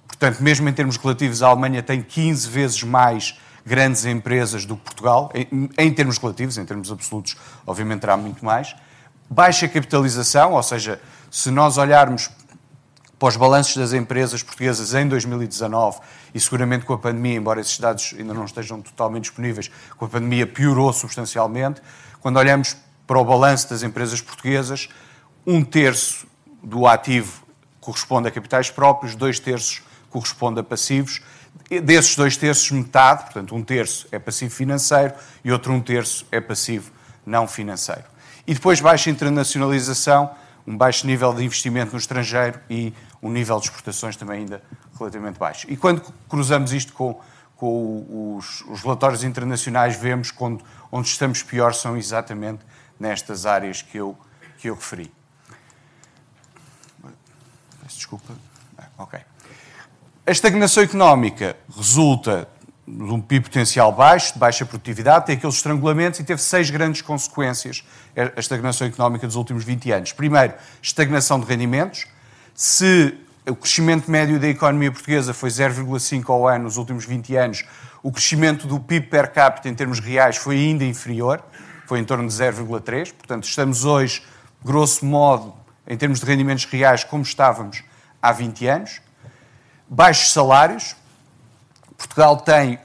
Portanto, 0.06 0.40
mesmo 0.40 0.68
em 0.68 0.72
termos 0.72 0.96
relativos, 0.96 1.42
a 1.42 1.48
Alemanha 1.48 1.82
tem 1.82 2.02
15 2.02 2.48
vezes 2.48 2.82
mais 2.84 3.36
grandes 3.68 4.04
empresas 4.06 4.64
do 4.64 4.76
que 4.76 4.82
Portugal, 4.82 5.30
em, 5.34 5.68
em 5.78 5.92
termos 5.92 6.18
relativos, 6.18 6.56
em 6.56 6.64
termos 6.64 6.90
absolutos, 6.90 7.36
obviamente 7.66 8.00
terá 8.00 8.16
muito 8.16 8.44
mais. 8.44 8.74
Baixa 9.30 9.68
capitalização, 9.68 10.54
ou 10.54 10.62
seja, 10.62 11.00
se 11.30 11.50
nós 11.50 11.76
olharmos 11.76 12.30
para 13.18 13.28
os 13.28 13.36
balanços 13.36 13.76
das 13.76 13.92
empresas 13.92 14.42
portuguesas 14.42 14.94
em 14.94 15.06
2019 15.06 15.98
e 16.34 16.40
seguramente 16.40 16.84
com 16.84 16.94
a 16.94 16.98
pandemia, 16.98 17.36
embora 17.36 17.60
esses 17.60 17.78
dados 17.78 18.14
ainda 18.16 18.32
não 18.32 18.44
estejam 18.44 18.80
totalmente 18.80 19.24
disponíveis, 19.24 19.70
com 19.96 20.04
a 20.04 20.08
pandemia 20.08 20.46
piorou 20.46 20.92
substancialmente. 20.92 21.82
Quando 22.20 22.38
olhamos 22.38 22.76
para 23.06 23.18
o 23.18 23.24
balanço 23.24 23.68
das 23.68 23.82
empresas 23.82 24.20
portuguesas, 24.20 24.88
um 25.46 25.62
terço 25.62 26.26
do 26.62 26.86
ativo 26.86 27.44
corresponde 27.80 28.28
a 28.28 28.30
capitais 28.30 28.70
próprios, 28.70 29.14
dois 29.14 29.38
terços 29.38 29.82
corresponde 30.10 30.60
a 30.60 30.62
passivos 30.62 31.20
Desses 31.68 32.16
dois 32.16 32.36
terços, 32.36 32.70
metade, 32.70 33.24
portanto, 33.24 33.54
um 33.54 33.62
terço 33.62 34.08
é 34.10 34.18
passivo 34.18 34.54
financeiro 34.54 35.12
e 35.44 35.52
outro 35.52 35.72
um 35.72 35.80
terço 35.80 36.26
é 36.32 36.40
passivo 36.40 36.90
não 37.26 37.46
financeiro. 37.46 38.04
E 38.46 38.54
depois 38.54 38.80
baixa 38.80 39.10
internacionalização, 39.10 40.34
um 40.66 40.74
baixo 40.74 41.06
nível 41.06 41.34
de 41.34 41.44
investimento 41.44 41.92
no 41.92 41.98
estrangeiro 41.98 42.58
e 42.70 42.94
um 43.22 43.30
nível 43.30 43.58
de 43.58 43.66
exportações 43.66 44.16
também 44.16 44.40
ainda 44.40 44.62
relativamente 44.98 45.38
baixo. 45.38 45.66
E 45.70 45.76
quando 45.76 46.00
cruzamos 46.26 46.72
isto 46.72 46.94
com, 46.94 47.20
com 47.56 48.36
os, 48.38 48.62
os, 48.62 48.80
relatórios 48.80 49.22
internacionais, 49.22 49.94
vemos 49.94 50.30
que 50.30 50.42
onde, 50.42 51.08
estamos 51.08 51.42
pior 51.42 51.74
são 51.74 51.98
exatamente 51.98 52.64
nestas 52.98 53.44
áreas 53.44 53.82
que 53.82 53.98
eu, 53.98 54.16
que 54.56 54.70
eu 54.70 54.74
referi. 54.74 55.12
Desculpa. 57.86 58.34
Ah, 58.78 58.88
ok. 58.98 59.27
A 60.28 60.30
estagnação 60.30 60.82
económica 60.82 61.56
resulta 61.74 62.46
de 62.86 63.10
um 63.10 63.18
PIB 63.18 63.46
potencial 63.46 63.90
baixo, 63.90 64.34
de 64.34 64.38
baixa 64.38 64.66
produtividade, 64.66 65.24
tem 65.24 65.36
aqueles 65.36 65.56
estrangulamentos 65.56 66.20
e 66.20 66.22
teve 66.22 66.42
seis 66.42 66.68
grandes 66.68 67.00
consequências 67.00 67.82
a 68.14 68.38
estagnação 68.38 68.86
económica 68.86 69.26
dos 69.26 69.36
últimos 69.36 69.64
20 69.64 69.90
anos. 69.90 70.12
Primeiro, 70.12 70.52
estagnação 70.82 71.40
de 71.40 71.46
rendimentos. 71.46 72.06
Se 72.54 73.16
o 73.46 73.56
crescimento 73.56 74.10
médio 74.10 74.38
da 74.38 74.48
economia 74.48 74.92
portuguesa 74.92 75.32
foi 75.32 75.48
0,5 75.48 76.28
ao 76.28 76.46
ano 76.46 76.64
nos 76.64 76.76
últimos 76.76 77.06
20 77.06 77.34
anos, 77.34 77.64
o 78.02 78.12
crescimento 78.12 78.66
do 78.66 78.78
PIB 78.78 79.06
per 79.06 79.32
capita 79.32 79.66
em 79.66 79.74
termos 79.74 79.98
reais 79.98 80.36
foi 80.36 80.56
ainda 80.56 80.84
inferior, 80.84 81.42
foi 81.86 82.00
em 82.00 82.04
torno 82.04 82.28
de 82.28 82.34
0,3. 82.34 83.14
Portanto, 83.14 83.44
estamos 83.44 83.86
hoje, 83.86 84.22
grosso 84.62 85.06
modo, 85.06 85.54
em 85.86 85.96
termos 85.96 86.20
de 86.20 86.26
rendimentos 86.26 86.66
reais, 86.66 87.02
como 87.02 87.22
estávamos 87.22 87.82
há 88.20 88.30
20 88.30 88.66
anos 88.66 89.07
baixos 89.88 90.32
salários. 90.32 90.96
Portugal 91.96 92.36
tem, 92.36 92.78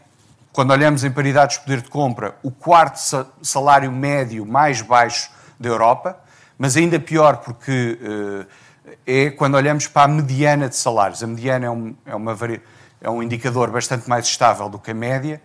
quando 0.51 0.71
olhamos 0.71 1.03
em 1.03 1.11
paridades 1.11 1.57
de 1.57 1.63
poder 1.63 1.81
de 1.81 1.89
compra, 1.89 2.35
o 2.41 2.51
quarto 2.51 2.97
salário 3.41 3.91
médio 3.91 4.45
mais 4.45 4.81
baixo 4.81 5.29
da 5.59 5.69
Europa, 5.69 6.17
mas 6.57 6.77
ainda 6.77 6.99
pior 6.99 7.37
porque 7.37 7.99
uh, 8.01 8.45
é 9.05 9.29
quando 9.31 9.55
olhamos 9.55 9.87
para 9.87 10.03
a 10.03 10.07
mediana 10.07 10.69
de 10.69 10.75
salários. 10.75 11.23
A 11.23 11.27
mediana 11.27 11.65
é 11.65 11.69
um, 11.69 11.95
é, 12.05 12.15
uma, 12.15 12.37
é 13.01 13.09
um 13.09 13.21
indicador 13.21 13.69
bastante 13.69 14.09
mais 14.09 14.25
estável 14.25 14.69
do 14.69 14.79
que 14.79 14.91
a 14.91 14.93
média. 14.93 15.41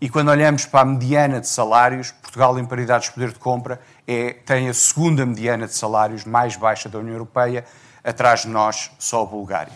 E 0.00 0.08
quando 0.08 0.28
olhamos 0.28 0.64
para 0.64 0.80
a 0.80 0.84
mediana 0.84 1.40
de 1.40 1.48
salários, 1.48 2.12
Portugal, 2.12 2.56
em 2.58 2.64
paridades 2.64 3.08
de 3.08 3.14
poder 3.14 3.32
de 3.32 3.38
compra, 3.38 3.80
é, 4.06 4.32
tem 4.32 4.68
a 4.68 4.74
segunda 4.74 5.26
mediana 5.26 5.66
de 5.66 5.74
salários 5.74 6.24
mais 6.24 6.56
baixa 6.56 6.88
da 6.88 6.98
União 6.98 7.14
Europeia, 7.14 7.64
atrás 8.04 8.42
de 8.42 8.48
nós 8.48 8.92
só 8.98 9.22
a 9.22 9.26
Bulgária. 9.26 9.72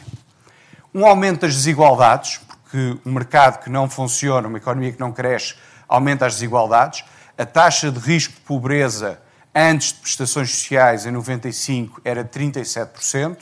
Um 0.94 1.06
aumento 1.06 1.40
das 1.40 1.54
desigualdades, 1.54 2.38
porque 2.38 2.98
um 3.04 3.12
mercado 3.12 3.62
que 3.62 3.70
não 3.70 3.88
funciona, 3.88 4.46
uma 4.46 4.58
economia 4.58 4.92
que 4.92 5.00
não 5.00 5.12
cresce, 5.12 5.54
aumenta 5.88 6.26
as 6.26 6.34
desigualdades. 6.34 7.04
A 7.36 7.46
taxa 7.46 7.90
de 7.90 7.98
risco 7.98 8.34
de 8.34 8.40
pobreza 8.40 9.20
antes 9.54 9.92
de 9.92 10.00
prestações 10.00 10.50
sociais, 10.50 11.06
em 11.06 11.10
95, 11.10 12.00
era 12.04 12.24
de 12.24 12.30
37%, 12.30 13.38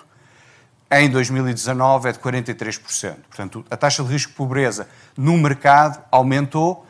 em 0.90 1.08
2019 1.08 2.08
é 2.08 2.12
de 2.12 2.18
43%. 2.18 3.14
Portanto, 3.28 3.64
a 3.70 3.76
taxa 3.76 4.02
de 4.02 4.08
risco 4.10 4.32
de 4.32 4.36
pobreza 4.36 4.88
no 5.16 5.38
mercado 5.38 6.02
aumentou 6.10 6.84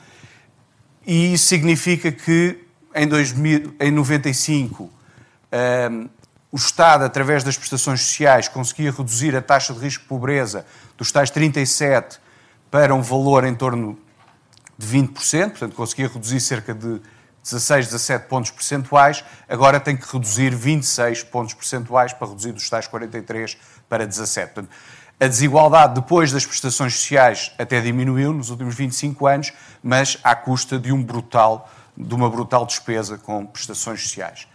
e 1.07 1.35
isso 1.35 1.47
significa 1.47 2.11
que 2.11 2.65
em, 2.95 3.07
2000, 3.07 3.75
em 3.79 3.91
95 3.91 4.91
o 6.53 6.57
Estado, 6.57 7.05
através 7.05 7.45
das 7.45 7.57
prestações 7.57 8.01
sociais, 8.01 8.49
conseguia 8.49 8.91
reduzir 8.91 9.37
a 9.37 9.43
taxa 9.43 9.73
de 9.73 9.79
risco 9.79 10.03
de 10.03 10.09
pobreza 10.09 10.67
dos 10.97 11.13
tais 11.13 11.31
37 11.31 12.19
para 12.71 12.95
um 12.95 13.03
valor 13.03 13.45
em 13.45 13.55
torno 13.55 13.99
de 14.77 14.87
20%, 14.87 15.51
portanto 15.51 15.75
conseguia 15.75 16.09
reduzir 16.09 16.41
cerca 16.41 16.75
de 16.75 17.01
16, 17.43 17.87
17 17.87 18.27
pontos 18.27 18.51
percentuais, 18.51 19.25
agora 19.49 19.81
tem 19.81 19.97
que 19.97 20.11
reduzir 20.13 20.55
26 20.55 21.25
pontos 21.25 21.55
percentuais 21.55 22.13
para 22.13 22.29
reduzir 22.29 22.53
dos 22.53 22.69
tais 22.69 22.87
43 22.87 23.57
para 23.89 24.07
17. 24.07 24.53
Portanto, 24.53 24.71
a 25.19 25.27
desigualdade 25.27 25.95
depois 25.95 26.33
das 26.33 26.47
prestações 26.47 26.95
sociais 26.95 27.53
até 27.59 27.81
diminuiu 27.81 28.33
nos 28.33 28.51
últimos 28.51 28.75
25 28.75 29.27
anos, 29.27 29.53
mas 29.83 30.19
à 30.25 30.35
custa 30.35 30.79
de, 30.79 30.93
um 30.93 31.03
brutal, 31.03 31.71
de 31.97 32.15
uma 32.15 32.29
brutal 32.29 32.65
despesa 32.67 33.19
com 33.19 33.47
prestações 33.47 34.03
sociais. 34.03 34.49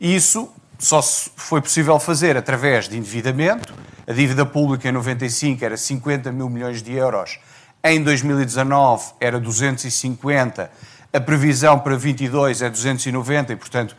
Isso 0.00 0.52
só 0.78 1.02
foi 1.02 1.60
possível 1.60 1.98
fazer 1.98 2.36
através 2.36 2.88
de 2.88 2.96
endividamento. 2.96 3.74
A 4.06 4.12
dívida 4.12 4.44
pública 4.44 4.88
em 4.88 4.92
95 4.92 5.64
era 5.64 5.76
50 5.76 6.30
mil 6.32 6.48
milhões 6.48 6.82
de 6.82 6.92
euros, 6.92 7.38
em 7.86 8.02
2019 8.02 9.12
era 9.20 9.38
250, 9.38 10.70
a 11.12 11.20
previsão 11.20 11.78
para 11.78 11.94
22 11.94 12.62
é 12.62 12.70
290 12.70 13.52
e, 13.52 13.56
portanto, 13.56 13.94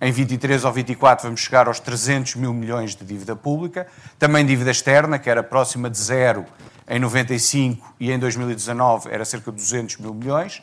em 0.00 0.10
23 0.10 0.64
ou 0.64 0.72
24 0.72 1.24
vamos 1.24 1.40
chegar 1.40 1.66
aos 1.68 1.78
300 1.78 2.36
mil 2.36 2.54
milhões 2.54 2.96
de 2.96 3.04
dívida 3.04 3.36
pública. 3.36 3.86
Também 4.18 4.46
dívida 4.46 4.70
externa, 4.70 5.18
que 5.18 5.28
era 5.28 5.42
próxima 5.42 5.90
de 5.90 5.98
zero 5.98 6.46
em 6.88 6.98
95 6.98 7.94
e 8.00 8.10
em 8.10 8.18
2019 8.18 9.10
era 9.10 9.26
cerca 9.26 9.52
de 9.52 9.58
200 9.58 9.98
mil 9.98 10.14
milhões 10.14 10.62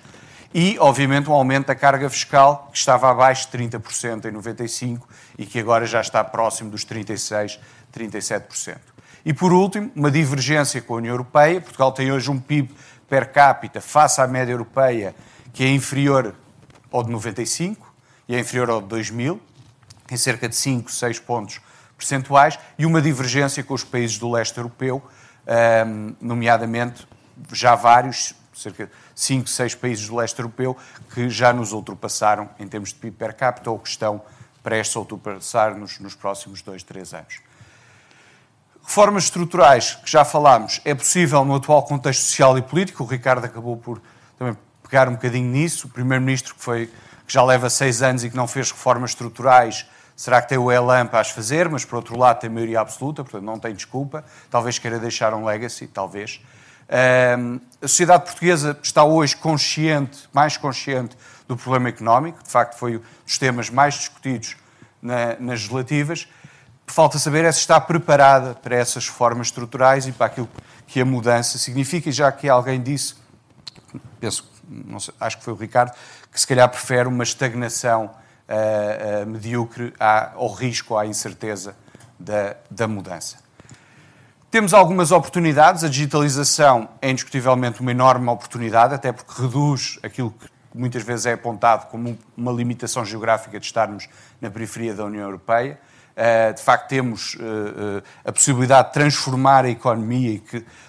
e, 0.60 0.76
obviamente, 0.80 1.30
um 1.30 1.34
aumento 1.34 1.68
da 1.68 1.76
carga 1.76 2.10
fiscal 2.10 2.70
que 2.72 2.80
estava 2.80 3.12
abaixo 3.12 3.48
de 3.52 3.56
30% 3.60 4.26
em 4.26 4.32
95 4.32 5.08
e 5.38 5.46
que 5.46 5.60
agora 5.60 5.86
já 5.86 6.02
está 6.02 6.24
próximo 6.24 6.72
dos 6.72 6.84
36%, 6.84 7.60
37%. 7.96 8.78
E, 9.24 9.36
por 9.36 9.54
último, 9.54 9.92
uma 9.96 10.10
divergência 10.10 10.82
com 10.82 10.96
a 10.96 10.98
União 10.98 11.14
Europeia. 11.14 11.62
Portugal 11.62 11.92
tem 11.92 12.12
hoje 12.12 12.32
um 12.32 12.40
PIB 12.40 12.74
per 13.08 13.32
capita 13.32 13.80
face 13.80 14.20
à 14.20 14.26
média 14.26 14.52
europeia 14.52 15.14
que 15.54 15.64
é 15.64 15.70
inferior 15.70 16.34
ao 16.92 17.04
de 17.04 17.12
95 17.12 17.94
e 18.28 18.34
é 18.34 18.40
inferior 18.40 18.72
ao 18.72 18.82
de 18.82 18.88
2000, 18.88 19.40
em 20.10 20.18
cerca 20.18 20.50
de 20.50 20.56
5, 20.56 20.92
6 20.92 21.20
pontos 21.20 21.62
percentuais, 21.96 22.58
e 22.80 22.86
uma 22.88 23.00
divergência 23.00 23.64
com 23.64 23.76
os 23.76 23.84
países 23.84 24.18
do 24.18 24.32
leste 24.32 24.58
europeu, 24.58 25.04
nomeadamente 26.20 27.08
já 27.54 27.76
vários, 27.76 28.34
cerca 28.58 28.88
de 28.88 28.92
cinco, 29.16 29.48
seis 29.48 29.76
países 29.76 30.08
do 30.08 30.16
leste 30.16 30.40
europeu 30.40 30.76
que 31.14 31.30
já 31.30 31.54
nos 31.54 31.72
ultrapassaram 31.72 32.50
em 32.60 32.68
termos 32.68 32.90
de 32.90 32.96
PIB 32.96 33.16
per 33.16 33.34
capita 33.34 33.72
ou 33.72 33.80
que 33.80 33.90
estão 33.90 34.22
prestes 34.64 34.96
a 34.98 35.00
ultrapassar-nos 35.00 36.00
nos 36.00 36.16
próximos 36.16 36.62
dois, 36.62 36.84
três 36.84 37.14
anos. 37.14 37.40
Reformas 38.84 39.26
estruturais, 39.26 39.96
que 39.96 40.10
já 40.10 40.24
falámos, 40.24 40.80
é 40.86 40.96
possível 40.96 41.44
no 41.44 41.56
atual 41.56 41.84
contexto 41.84 42.22
social 42.22 42.58
e 42.58 42.62
político. 42.62 43.04
O 43.04 43.08
Ricardo 43.08 43.44
acabou 43.44 43.76
por 43.76 44.02
também 44.38 44.58
pegar 44.82 45.10
um 45.10 45.14
bocadinho 45.14 45.50
nisso. 45.50 45.88
O 45.88 45.90
Primeiro-Ministro, 45.90 46.56
que, 46.56 46.62
foi, 46.62 46.88
que 46.88 47.34
já 47.34 47.44
leva 47.44 47.70
seis 47.70 48.02
anos 48.02 48.24
e 48.24 48.30
que 48.30 48.36
não 48.36 48.48
fez 48.48 48.72
reformas 48.72 49.12
estruturais, 49.12 49.86
será 50.16 50.42
que 50.42 50.50
tem 50.50 50.58
o 50.58 50.72
elan 50.72 51.06
para 51.06 51.20
as 51.20 51.30
fazer, 51.30 51.70
mas 51.70 51.84
por 51.84 51.98
outro 51.98 52.18
lado 52.18 52.40
tem 52.40 52.50
maioria 52.50 52.80
absoluta, 52.80 53.24
portanto 53.24 53.44
não 53.44 53.60
tem 53.60 53.76
desculpa. 53.76 54.24
Talvez 54.50 54.80
queira 54.80 54.98
deixar 55.00 55.34
um 55.34 55.44
legacy, 55.44 55.88
talvez 55.88 56.42
a 56.89 57.88
sociedade 57.88 58.25
portuguesa 58.25 58.77
está 58.82 59.03
hoje 59.03 59.36
consciente, 59.36 60.29
mais 60.34 60.58
consciente 60.58 61.17
do 61.48 61.56
problema 61.56 61.89
económico, 61.89 62.44
de 62.44 62.50
facto 62.50 62.77
foi 62.77 62.98
um 62.98 63.01
dos 63.25 63.38
temas 63.38 63.70
mais 63.70 63.96
discutidos 63.96 64.56
na, 65.01 65.36
nas 65.39 65.62
legislativas. 65.62 66.27
falta 66.86 67.20
saber 67.20 67.46
é 67.46 67.51
se 67.51 67.60
está 67.60 67.79
preparada 67.79 68.56
para 68.56 68.75
essas 68.75 69.06
formas 69.06 69.48
estruturais 69.48 70.08
e 70.08 70.12
para 70.12 70.27
aquilo 70.27 70.50
que 70.88 71.01
a 71.01 71.06
mudança 71.06 71.58
significa, 71.58 72.10
e 72.10 72.12
já 72.12 72.32
que 72.32 72.48
alguém 72.48 72.82
disse, 72.82 73.15
penso, 74.20 74.50
sei, 75.00 75.13
acho 75.20 75.38
que 75.38 75.44
foi 75.44 75.53
o 75.53 75.58
Ricardo, 75.58 75.94
que 76.32 76.39
se 76.39 76.48
calhar 76.48 76.67
prefere 76.70 77.08
uma 77.08 77.24
estagnação 77.24 78.06
uh, 78.06 79.24
uh, 79.24 79.27
medíocre 79.27 79.94
à, 80.00 80.34
ao 80.34 80.51
risco, 80.53 80.98
à 80.98 81.06
incerteza 81.06 81.75
da, 82.20 82.56
da 82.72 82.88
mudança. 82.88 83.47
Temos 84.58 84.74
algumas 84.74 85.12
oportunidades. 85.12 85.84
A 85.84 85.88
digitalização 85.88 86.90
é 87.00 87.12
indiscutivelmente 87.12 87.80
uma 87.80 87.92
enorme 87.92 88.28
oportunidade, 88.28 88.96
até 88.96 89.12
porque 89.12 89.40
reduz 89.40 90.00
aquilo 90.02 90.32
que 90.32 90.48
muitas 90.74 91.04
vezes 91.04 91.28
é 91.28 91.34
apontado 91.34 91.86
como 91.92 92.18
uma 92.36 92.52
limitação 92.52 93.06
geográfica 93.06 93.60
de 93.60 93.66
estarmos 93.68 94.10
na 94.42 94.50
periferia 94.50 94.96
da 94.96 95.06
União 95.06 95.22
Europeia. 95.26 95.80
Eh, 96.16 96.54
de 96.54 96.64
facto, 96.64 96.88
temos 96.90 97.38
eh, 97.40 97.44
eh, 97.44 98.04
a 98.26 98.32
possibilidade 98.32 98.88
de 98.88 98.94
transformar 98.96 99.64
a 99.64 99.70
economia 99.70 100.42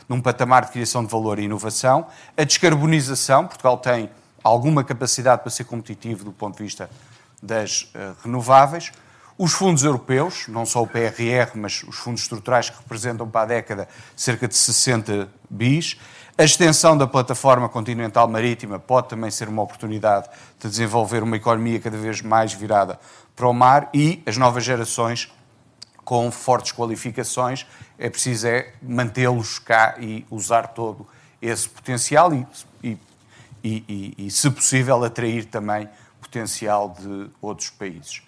num 0.09 0.23
patamar 0.23 0.65
de 0.65 0.71
criação 0.73 1.05
de 1.05 1.11
valor 1.13 1.39
e 1.39 1.43
inovação. 1.43 2.07
A 2.39 2.45
descarbonização, 2.45 3.47
Portugal 3.47 3.77
tem 3.77 4.09
alguma 4.43 4.83
capacidade 4.83 5.43
para 5.43 5.51
ser 5.51 5.65
competitivo 5.65 6.25
do 6.25 6.33
ponto 6.33 6.57
de 6.57 6.63
vista 6.63 6.89
das 7.43 7.93
renováveis. 8.25 8.93
Os 9.38 9.52
fundos 9.52 9.85
europeus, 9.85 10.49
não 10.49 10.66
só 10.66 10.83
o 10.83 10.87
PRR, 10.87 11.52
mas 11.54 11.85
os 11.85 11.95
fundos 11.95 12.23
estruturais 12.23 12.71
que 12.71 12.76
representam 12.76 13.28
para 13.30 13.42
a 13.42 13.47
década 13.47 13.88
cerca 14.16 14.49
de 14.49 14.57
60 14.57 15.28
bis. 15.49 15.97
A 16.37 16.42
extensão 16.42 16.99
da 16.99 17.07
plataforma 17.07 17.68
continental 17.68 18.26
marítima 18.26 18.80
pode 18.80 19.09
também 19.09 19.30
ser 19.30 19.49
uma 19.49 19.62
oportunidade 19.62 20.28
de 20.59 20.68
desenvolver 20.68 21.23
uma 21.23 21.37
economia 21.37 21.78
cada 21.78 21.97
vez 21.97 22.21
mais 22.21 22.52
virada 22.52 22.99
para 23.37 23.47
o 23.47 23.52
mar 23.52 23.88
e 23.95 24.21
as 24.26 24.37
novas 24.37 24.64
gerações 24.64 25.33
com 26.04 26.33
fortes 26.33 26.73
qualificações. 26.73 27.64
É 27.97 28.11
preciso 28.11 28.49
é 28.49 28.73
mantê-los 28.83 29.61
cá 29.61 29.95
e 30.00 30.26
usar 30.33 30.66
todo 30.66 31.07
esse 31.40 31.68
potencial 31.68 32.35
e, 32.35 32.45
e, 32.83 32.99
e, 33.62 34.14
e, 34.18 34.30
se 34.33 34.50
possível, 34.50 35.04
atrair 35.04 35.45
também 35.45 35.88
potencial 36.21 36.97
de 36.99 37.30
outros 37.40 37.71
países. 37.71 38.27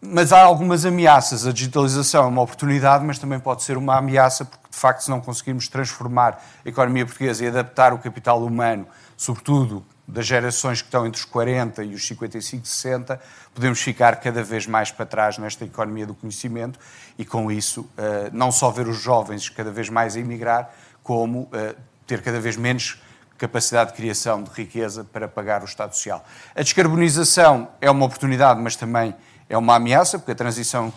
Mas 0.00 0.32
há 0.32 0.40
algumas 0.42 0.84
ameaças. 0.84 1.46
A 1.46 1.52
digitalização 1.52 2.24
é 2.24 2.26
uma 2.28 2.42
oportunidade, 2.42 3.04
mas 3.04 3.18
também 3.18 3.40
pode 3.40 3.64
ser 3.64 3.76
uma 3.76 3.96
ameaça, 3.96 4.44
porque 4.44 4.68
de 4.70 4.76
facto, 4.76 5.00
se 5.00 5.10
não 5.10 5.20
conseguirmos 5.20 5.66
transformar 5.66 6.40
a 6.64 6.68
economia 6.68 7.04
portuguesa 7.04 7.44
e 7.44 7.48
adaptar 7.48 7.92
o 7.92 7.98
capital 7.98 8.42
humano, 8.44 8.86
sobretudo 9.16 9.84
das 10.06 10.24
gerações 10.24 10.80
que 10.80 10.86
estão 10.88 11.06
entre 11.06 11.18
os 11.18 11.24
40 11.26 11.84
e 11.84 11.94
os 11.94 12.06
55, 12.06 12.66
60, 12.66 13.20
podemos 13.52 13.80
ficar 13.80 14.16
cada 14.16 14.42
vez 14.42 14.66
mais 14.66 14.90
para 14.90 15.04
trás 15.04 15.36
nesta 15.36 15.64
economia 15.64 16.06
do 16.06 16.14
conhecimento 16.14 16.78
e, 17.18 17.24
com 17.24 17.52
isso, 17.52 17.86
eh, 17.98 18.30
não 18.32 18.50
só 18.50 18.70
ver 18.70 18.88
os 18.88 18.96
jovens 18.96 19.50
cada 19.50 19.70
vez 19.70 19.90
mais 19.90 20.16
a 20.16 20.20
emigrar, 20.20 20.72
como 21.02 21.48
eh, 21.52 21.74
ter 22.06 22.22
cada 22.22 22.40
vez 22.40 22.56
menos 22.56 23.02
capacidade 23.36 23.90
de 23.90 23.96
criação 23.96 24.42
de 24.42 24.50
riqueza 24.50 25.04
para 25.04 25.28
pagar 25.28 25.60
o 25.62 25.66
Estado 25.66 25.94
Social. 25.94 26.24
A 26.54 26.62
descarbonização 26.62 27.68
é 27.80 27.90
uma 27.90 28.06
oportunidade, 28.06 28.60
mas 28.60 28.76
também 28.76 29.14
é 29.48 29.56
uma 29.56 29.76
ameaça, 29.76 30.18
porque 30.18 30.32
a 30.32 30.34
transição 30.34 30.92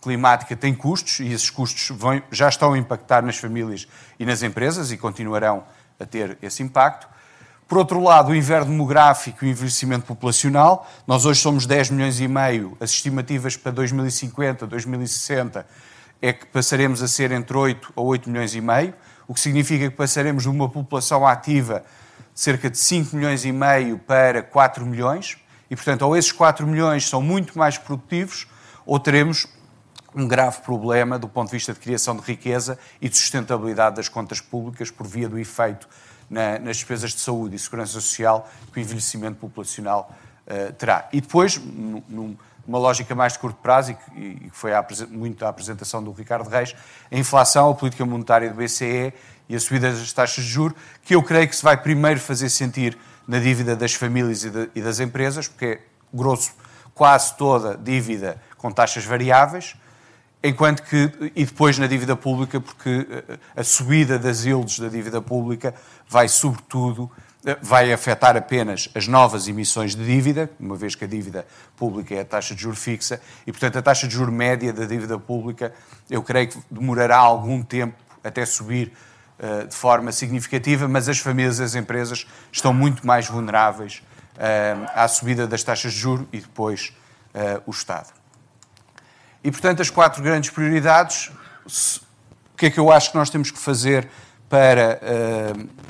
climática 0.00 0.54
tem 0.54 0.74
custos 0.74 1.20
e 1.20 1.32
esses 1.32 1.48
custos 1.48 1.96
vão, 1.96 2.22
já 2.30 2.48
estão 2.48 2.74
a 2.74 2.78
impactar 2.78 3.22
nas 3.22 3.38
famílias 3.38 3.88
e 4.18 4.26
nas 4.26 4.42
empresas 4.42 4.92
e 4.92 4.98
continuarão 4.98 5.64
a 5.98 6.04
ter 6.04 6.36
esse 6.42 6.62
impacto. 6.62 7.08
Por 7.66 7.78
outro 7.78 8.02
lado, 8.02 8.32
o 8.32 8.36
inverno 8.36 8.70
demográfico 8.70 9.44
e 9.44 9.48
o 9.48 9.50
envelhecimento 9.50 10.04
populacional. 10.04 10.86
Nós 11.06 11.24
hoje 11.24 11.40
somos 11.40 11.64
10 11.64 11.90
milhões 11.90 12.20
e 12.20 12.28
meio. 12.28 12.76
As 12.78 12.90
estimativas 12.90 13.56
para 13.56 13.72
2050, 13.72 14.66
2060 14.66 15.66
é 16.20 16.32
que 16.32 16.46
passaremos 16.46 17.02
a 17.02 17.08
ser 17.08 17.32
entre 17.32 17.56
8 17.56 17.92
a 17.96 18.00
8 18.00 18.28
milhões 18.28 18.54
e 18.54 18.60
meio, 18.60 18.94
o 19.26 19.34
que 19.34 19.40
significa 19.40 19.90
que 19.90 19.96
passaremos 19.96 20.42
de 20.42 20.48
uma 20.50 20.68
população 20.68 21.26
ativa 21.26 21.84
de 22.34 22.40
cerca 22.40 22.68
de 22.68 22.78
5 22.78 23.16
milhões 23.16 23.44
e 23.44 23.52
meio 23.52 23.98
para 23.98 24.42
4 24.42 24.84
milhões. 24.84 25.36
E, 25.74 25.76
portanto, 25.76 26.02
ou 26.02 26.16
esses 26.16 26.30
4 26.30 26.64
milhões 26.68 27.08
são 27.08 27.20
muito 27.20 27.58
mais 27.58 27.76
produtivos, 27.76 28.46
ou 28.86 28.96
teremos 29.00 29.48
um 30.14 30.28
grave 30.28 30.60
problema 30.60 31.18
do 31.18 31.28
ponto 31.28 31.48
de 31.48 31.56
vista 31.56 31.72
de 31.72 31.80
criação 31.80 32.16
de 32.16 32.22
riqueza 32.22 32.78
e 33.02 33.08
de 33.08 33.16
sustentabilidade 33.16 33.96
das 33.96 34.08
contas 34.08 34.40
públicas 34.40 34.88
por 34.88 35.04
via 35.04 35.28
do 35.28 35.36
efeito 35.36 35.88
na, 36.30 36.60
nas 36.60 36.76
despesas 36.76 37.10
de 37.10 37.18
saúde 37.18 37.56
e 37.56 37.58
segurança 37.58 37.94
social 37.94 38.48
que 38.72 38.78
o 38.78 38.80
envelhecimento 38.80 39.34
populacional 39.34 40.14
uh, 40.46 40.72
terá. 40.74 41.08
E 41.12 41.20
depois, 41.20 41.60
numa 42.08 42.78
lógica 42.78 43.12
mais 43.12 43.32
de 43.32 43.40
curto 43.40 43.58
prazo, 43.60 43.98
e 44.14 44.34
que, 44.34 44.50
foi 44.52 44.70
muito 45.10 45.44
a 45.44 45.48
apresentação 45.48 46.04
do 46.04 46.12
Ricardo 46.12 46.48
Reis, 46.48 46.72
a 47.10 47.18
inflação, 47.18 47.70
a 47.70 47.74
política 47.74 48.06
monetária 48.06 48.48
do 48.48 48.54
BCE 48.54 49.12
e 49.48 49.56
a 49.56 49.58
subida 49.58 49.90
das 49.90 50.12
taxas 50.12 50.44
de 50.44 50.50
juros, 50.50 50.78
que 51.02 51.16
eu 51.16 51.22
creio 51.24 51.48
que 51.48 51.56
se 51.56 51.64
vai 51.64 51.76
primeiro 51.76 52.20
fazer 52.20 52.48
sentir 52.48 52.96
na 53.26 53.38
dívida 53.38 53.74
das 53.74 53.94
famílias 53.94 54.44
e, 54.44 54.50
de, 54.50 54.70
e 54.74 54.80
das 54.80 55.00
empresas, 55.00 55.48
porque 55.48 55.64
é 55.64 55.80
grosso 56.12 56.52
quase 56.94 57.36
toda 57.36 57.76
dívida 57.76 58.40
com 58.56 58.70
taxas 58.70 59.04
variáveis, 59.04 59.76
enquanto 60.42 60.82
que, 60.82 61.32
e 61.34 61.44
depois 61.44 61.78
na 61.78 61.86
dívida 61.86 62.14
pública, 62.14 62.60
porque 62.60 63.06
eh, 63.10 63.38
a 63.56 63.64
subida 63.64 64.18
das 64.18 64.44
yields 64.44 64.78
da 64.78 64.88
dívida 64.88 65.20
pública 65.20 65.74
vai, 66.08 66.28
sobretudo, 66.28 67.10
eh, 67.44 67.56
vai 67.60 67.92
afetar 67.92 68.36
apenas 68.36 68.88
as 68.94 69.08
novas 69.08 69.48
emissões 69.48 69.96
de 69.96 70.04
dívida, 70.04 70.50
uma 70.60 70.76
vez 70.76 70.94
que 70.94 71.04
a 71.04 71.08
dívida 71.08 71.46
pública 71.76 72.14
é 72.14 72.20
a 72.20 72.24
taxa 72.24 72.54
de 72.54 72.62
juro 72.62 72.76
fixa, 72.76 73.20
e, 73.46 73.52
portanto, 73.52 73.78
a 73.78 73.82
taxa 73.82 74.06
de 74.06 74.14
juro 74.14 74.30
média 74.30 74.72
da 74.72 74.84
dívida 74.84 75.18
pública, 75.18 75.72
eu 76.08 76.22
creio 76.22 76.48
que 76.48 76.58
demorará 76.70 77.16
algum 77.16 77.62
tempo 77.62 77.96
até 78.22 78.46
subir 78.46 78.92
de 79.68 79.74
forma 79.74 80.12
significativa, 80.12 80.88
mas 80.88 81.08
as 81.08 81.18
famílias 81.18 81.58
e 81.58 81.62
as 81.62 81.74
empresas 81.74 82.26
estão 82.50 82.72
muito 82.72 83.06
mais 83.06 83.26
vulneráveis 83.26 84.02
uh, 84.36 84.90
à 84.94 85.06
subida 85.08 85.46
das 85.46 85.62
taxas 85.62 85.92
de 85.92 85.98
juro 85.98 86.28
e 86.32 86.40
depois 86.40 86.92
uh, 87.34 87.62
o 87.66 87.70
Estado. 87.70 88.12
E, 89.42 89.50
portanto, 89.50 89.82
as 89.82 89.90
quatro 89.90 90.22
grandes 90.22 90.50
prioridades, 90.50 91.30
o 92.52 92.56
que 92.56 92.66
é 92.66 92.70
que 92.70 92.78
eu 92.80 92.90
acho 92.90 93.10
que 93.10 93.18
nós 93.18 93.28
temos 93.28 93.50
que 93.50 93.58
fazer 93.58 94.08
para 94.48 95.00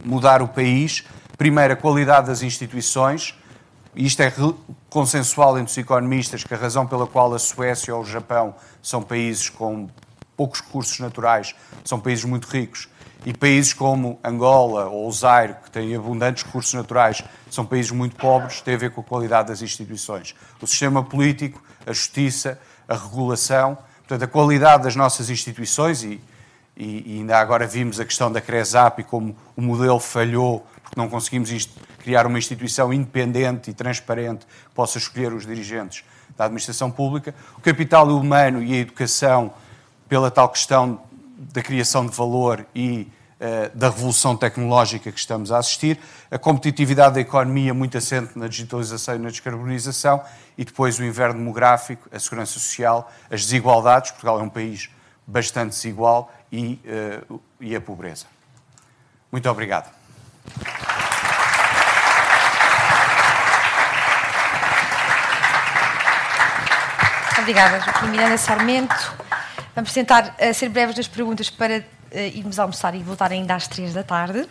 mudar 0.05 0.43
o 0.43 0.49
país? 0.49 1.05
Primeiro, 1.39 1.75
a 1.75 1.77
qualidade 1.77 2.27
das 2.27 2.43
instituições. 2.43 3.39
Isto 3.95 4.23
é 4.23 4.33
consensual 4.91 5.57
entre 5.57 5.71
os 5.71 5.79
economistas 5.79 6.43
que 6.43 6.53
a 6.53 6.57
razão 6.57 6.85
pela 6.85 7.07
qual 7.07 7.33
a 7.33 7.39
Suécia 7.39 7.95
ou 7.95 8.03
o 8.03 8.05
Japão 8.05 8.57
são 8.83 9.01
países 9.01 9.49
com 9.49 9.89
poucos 10.37 10.61
recursos 10.61 10.99
naturais, 10.99 11.55
são 11.85 12.01
países 12.01 12.25
muito 12.25 12.47
ricos, 12.49 12.89
e 13.25 13.33
países 13.33 13.73
como 13.73 14.19
Angola 14.23 14.87
ou 14.87 15.09
o 15.09 15.13
Zaire, 15.13 15.55
que 15.65 15.71
têm 15.71 15.95
abundantes 15.97 16.43
recursos 16.43 16.75
naturais, 16.75 17.23
são 17.51 17.65
países 17.65 17.91
muito 17.91 18.17
pobres, 18.17 18.61
tem 18.61 18.75
a 18.75 18.79
ver 18.79 18.91
com 18.91 19.01
a 19.01 19.05
qualidade 19.05 19.49
das 19.49 19.63
instituições. 19.63 20.35
O 20.61 20.67
sistema 20.67 21.03
político, 21.03 21.63
a 21.87 21.93
justiça, 21.93 22.61
a 22.87 22.95
regulação, 22.95 23.79
portanto, 23.99 24.23
a 24.25 24.27
qualidade 24.27 24.85
das 24.85 24.95
nossas 24.95 25.31
instituições 25.31 26.03
e, 26.03 26.21
e, 26.77 27.15
e 27.15 27.19
ainda 27.19 27.39
agora 27.39 27.67
vimos 27.67 27.99
a 27.99 28.05
questão 28.05 28.31
da 28.31 28.41
CRESAP 28.41 29.01
e 29.01 29.05
como 29.05 29.37
o 29.57 29.63
modelo 29.63 29.99
falhou 29.99 30.67
porque 30.85 31.01
não 31.01 31.09
conseguimos 31.09 31.69
criar 31.99 32.27
uma 32.27 32.39
instituição 32.39 32.93
independente 32.93 33.71
e 33.71 33.75
transparente 33.75 34.47
que 34.47 34.75
possa 34.75 34.99
escolher 34.99 35.33
os 35.33 35.47
dirigentes 35.47 36.05
da 36.37 36.45
administração 36.45 36.91
pública. 36.91 37.35
O 37.57 37.61
capital 37.61 38.07
humano 38.09 38.63
e 38.63 38.75
a 38.75 38.77
educação, 38.77 39.53
pela 40.09 40.31
tal 40.31 40.49
questão 40.51 41.01
da 41.37 41.63
criação 41.63 42.07
de 42.07 42.17
valor 42.17 42.67
e 42.75 43.09
uh, 43.41 43.77
da 43.77 43.89
revolução 43.89 44.37
tecnológica 44.37 45.11
que 45.11 45.19
estamos 45.19 45.51
a 45.51 45.59
assistir, 45.59 45.99
a 46.31 46.39
competitividade 46.39 47.15
da 47.15 47.21
economia 47.21 47.75
muito 47.75 47.99
assente 47.99 48.39
na 48.39 48.49
digitalização 48.49 49.17
e 49.17 49.19
na 49.19 49.29
descarbonização 49.29 50.23
e 50.57 50.65
depois 50.65 50.99
o 50.99 51.05
inverno 51.05 51.39
demográfico, 51.39 52.09
a 52.13 52.19
segurança 52.19 52.53
social, 52.53 53.11
as 53.31 53.43
desigualdades. 53.43 54.13
Portugal 54.13 54.41
é 54.41 54.43
um 54.43 54.49
país 54.49 54.91
bastante 55.27 55.71
desigual 55.71 56.33
e, 56.53 56.81
uh, 57.29 57.41
e 57.61 57.75
a 57.75 57.81
pobreza. 57.81 58.27
Muito 59.31 59.49
obrigado. 59.51 59.91
Obrigada, 67.37 67.81
Joaquim 67.81 68.07
Miranda 68.07 68.39
Sarmento. 68.39 69.24
Vamos 69.75 69.93
tentar 69.93 70.37
uh, 70.39 70.55
ser 70.55 70.69
breves 70.69 70.97
nas 70.97 71.09
perguntas 71.09 71.51
para 71.51 71.79
uh, 71.79 72.17
irmos 72.17 72.61
almoçar 72.61 72.95
e 72.95 73.03
voltar 73.03 73.33
ainda 73.33 73.57
às 73.57 73.67
três 73.67 73.93
da 73.93 74.05
tarde. 74.05 74.49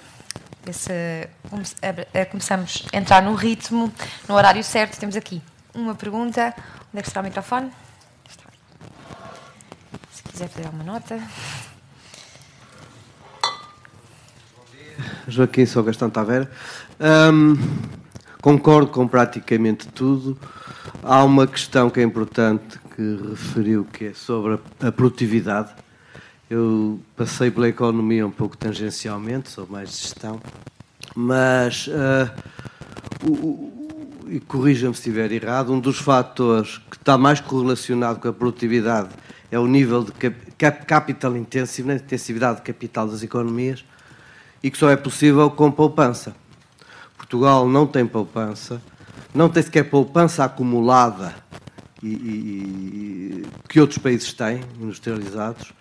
Se, 0.70 1.30
uh, 1.46 2.30
começamos 2.30 2.86
a 2.92 2.98
entrar 2.98 3.22
no 3.22 3.34
ritmo, 3.34 3.92
no 4.28 4.36
horário 4.36 4.62
certo. 4.62 5.00
Temos 5.00 5.16
aqui 5.16 5.42
uma 5.74 5.96
pergunta. 5.96 6.54
Onde 6.90 7.00
é 7.00 7.02
que 7.02 7.08
está 7.08 7.22
o 7.22 7.24
microfone? 7.24 7.72
Está 8.30 8.44
Se 10.12 10.24
quiser 10.24 10.50
fazer 10.50 10.66
alguma 10.66 10.84
nota. 10.84 11.18
Joaquim, 15.26 15.66
sou 15.66 15.84
Gastão 15.84 16.10
Tavera. 16.10 16.52
Um, 17.00 17.56
concordo 18.42 18.92
com 18.92 19.08
praticamente 19.08 19.88
tudo. 19.88 20.38
Há 21.02 21.24
uma 21.24 21.48
questão 21.48 21.90
que 21.90 22.02
é 22.02 22.04
importante, 22.04 22.78
que 22.96 23.30
referiu, 23.30 23.86
que 23.86 24.06
é 24.06 24.14
sobre 24.14 24.60
a 24.82 24.92
produtividade. 24.92 25.74
Eu 26.50 27.00
passei 27.16 27.50
pela 27.50 27.68
economia 27.68 28.26
um 28.26 28.32
pouco 28.32 28.56
tangencialmente, 28.56 29.50
sou 29.50 29.68
mais 29.68 29.90
de 29.90 29.96
gestão, 29.98 30.40
mas, 31.16 31.88
uh, 31.88 32.32
o, 33.28 33.72
e 34.28 34.40
corrija-me 34.40 34.94
se 34.94 35.00
estiver 35.00 35.32
errado, 35.32 35.74
um 35.74 35.80
dos 35.80 35.98
fatores 36.00 36.78
que 36.90 36.98
está 36.98 37.18
mais 37.18 37.40
correlacionado 37.40 38.20
com 38.20 38.28
a 38.28 38.34
produtividade 38.34 39.10
é 39.52 39.58
o 39.60 39.68
nível 39.68 40.04
de 40.04 40.12
capital 40.88 41.36
intensivo, 41.38 41.92
a 41.92 41.96
intensividade 41.96 42.58
de 42.58 42.64
capital 42.64 43.08
das 43.08 43.24
economias, 43.24 43.84
e 44.62 44.72
que 44.72 44.78
só 44.78 44.90
é 44.90 44.96
possível 44.96 45.50
com 45.52 45.72
poupança. 45.72 46.36
Portugal 47.18 47.68
não 47.68 47.86
tem 47.86 48.06
poupança, 48.06 48.82
não 49.34 49.50
tem 49.50 49.64
sequer 49.64 49.90
poupança 49.90 50.44
acumulada 50.44 51.43
e, 52.04 52.08
e, 52.08 53.46
que 53.70 53.80
outros 53.80 53.98
países 53.98 54.34
têm, 54.34 54.62
industrializados. 54.80 55.72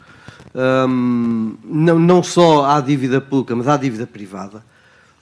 Um, 0.54 1.56
não, 1.64 1.98
não, 1.98 2.22
só 2.22 2.64
há 2.66 2.80
dívida 2.80 3.20
pública, 3.20 3.56
mas 3.56 3.66
há 3.66 3.76
dívida 3.76 4.06
privada. 4.06 4.64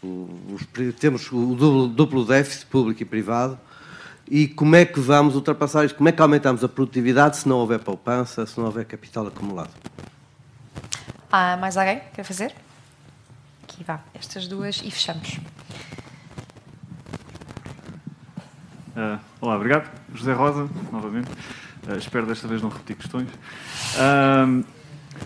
Os, 0.03 0.67
temos 0.99 1.31
o 1.33 1.55
duplo, 1.55 1.89
duplo 1.89 2.25
déficit 2.25 2.67
público 2.67 3.03
e 3.03 3.07
privado. 3.07 3.59
E 4.29 4.47
como 4.47 4.77
é 4.77 4.85
que 4.85 5.01
vamos 5.01 5.35
ultrapassar 5.35 5.85
isto? 5.85 5.97
Como 5.97 6.09
é 6.09 6.13
que 6.13 6.23
aumentamos 6.23 6.63
a 6.63 6.69
produtividade 6.69 7.39
se 7.39 7.49
não 7.49 7.57
houver 7.57 7.81
poupança, 7.81 8.47
se 8.47 8.59
não 8.59 8.67
houver 8.67 8.85
capital 8.85 9.27
acumulado? 9.27 9.71
Há 11.33 11.57
mais 11.57 11.77
alguém 11.77 12.01
que 12.01 12.17
quer 12.17 12.25
fazer? 12.25 12.55
Aqui 13.65 13.83
vá, 13.83 14.01
estas 14.15 14.47
duas 14.47 14.81
e 14.85 14.91
fechamos. 14.91 15.39
Uh, 18.91 19.21
olá, 19.41 19.55
obrigado. 19.55 19.89
José 20.13 20.33
Rosa, 20.33 20.69
novamente. 20.91 21.29
Uh, 21.87 21.97
espero 21.97 22.27
desta 22.27 22.49
vez 22.49 22.61
não 22.61 22.69
repetir 22.69 22.97
questões. 22.97 23.29
Uh, 23.95 24.65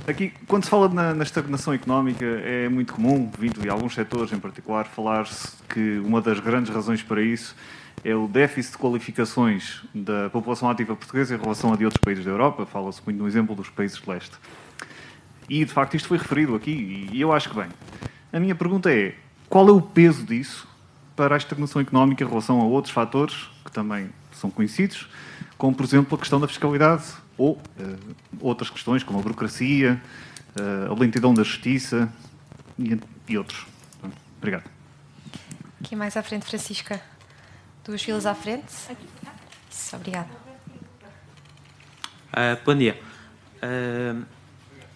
aqui, 0.06 0.34
quando 0.46 0.64
se 0.64 0.70
fala 0.70 0.88
na, 0.88 1.14
na, 1.14 1.22
estagnação 1.22 1.72
económica, 1.72 2.24
é 2.24 2.68
muito 2.68 2.92
comum, 2.92 3.30
vindo 3.38 3.60
de 3.60 3.70
alguns 3.70 3.94
setores 3.94 4.32
em 4.32 4.38
particular, 4.38 4.84
falar-se 4.84 5.56
que 5.68 5.98
uma 6.04 6.20
das 6.20 6.40
grandes 6.40 6.74
razões 6.74 7.02
para 7.02 7.22
isso 7.22 7.56
é 8.04 8.14
o 8.14 8.28
déficit 8.28 8.72
de 8.72 8.78
qualificações 8.78 9.82
da 9.94 10.28
população 10.28 10.68
ativa 10.68 10.94
portuguesa 10.94 11.34
em 11.34 11.38
relação 11.38 11.72
a 11.72 11.76
de 11.76 11.86
outros 11.86 12.02
países 12.02 12.22
da 12.22 12.30
Europa. 12.30 12.66
Fala-se 12.66 13.00
muito 13.02 13.18
no 13.18 13.26
exemplo 13.26 13.54
dos 13.54 13.70
países 13.70 13.98
de 13.98 14.10
leste. 14.10 14.36
E, 15.48 15.64
de 15.64 15.72
facto, 15.72 15.94
isto 15.94 16.08
foi 16.08 16.18
referido 16.18 16.54
aqui, 16.54 17.08
e 17.10 17.18
eu 17.18 17.32
acho 17.32 17.48
que 17.48 17.56
bem. 17.56 17.68
A 18.30 18.38
minha 18.38 18.54
pergunta 18.54 18.92
é, 18.92 19.14
qual 19.48 19.66
é 19.68 19.72
o 19.72 19.80
peso 19.80 20.24
disso 20.24 20.68
para 21.16 21.34
a 21.34 21.38
estagnação 21.38 21.80
económica 21.80 22.24
em 22.24 22.28
relação 22.28 22.60
a 22.60 22.64
outros 22.64 22.92
fatores 22.92 23.48
que 23.64 23.70
também 23.70 24.10
são 24.32 24.50
conhecidos, 24.50 25.08
como, 25.56 25.74
por 25.74 25.84
exemplo, 25.84 26.16
a 26.16 26.18
questão 26.18 26.40
da 26.40 26.48
fiscalidade 26.48 27.04
ou 27.38 27.52
uh, 27.52 28.16
outras 28.40 28.70
questões, 28.70 29.02
como 29.02 29.18
a 29.18 29.22
burocracia, 29.22 30.00
uh, 30.58 30.92
a 30.92 30.98
lentidão 30.98 31.32
da 31.32 31.42
justiça 31.42 32.12
e, 32.78 32.98
e 33.28 33.38
outros. 33.38 33.66
Obrigado. 34.38 34.64
Aqui 35.80 35.96
mais 35.96 36.16
à 36.16 36.22
frente, 36.22 36.44
Francisca. 36.46 37.00
Duas 37.84 38.02
filas 38.02 38.26
à 38.26 38.34
frente. 38.34 38.72
Isso, 39.70 39.96
obrigada. 39.96 40.28
Uh, 42.32 42.64
bom 42.64 42.74
dia. 42.74 43.00
Uh, 43.62 44.24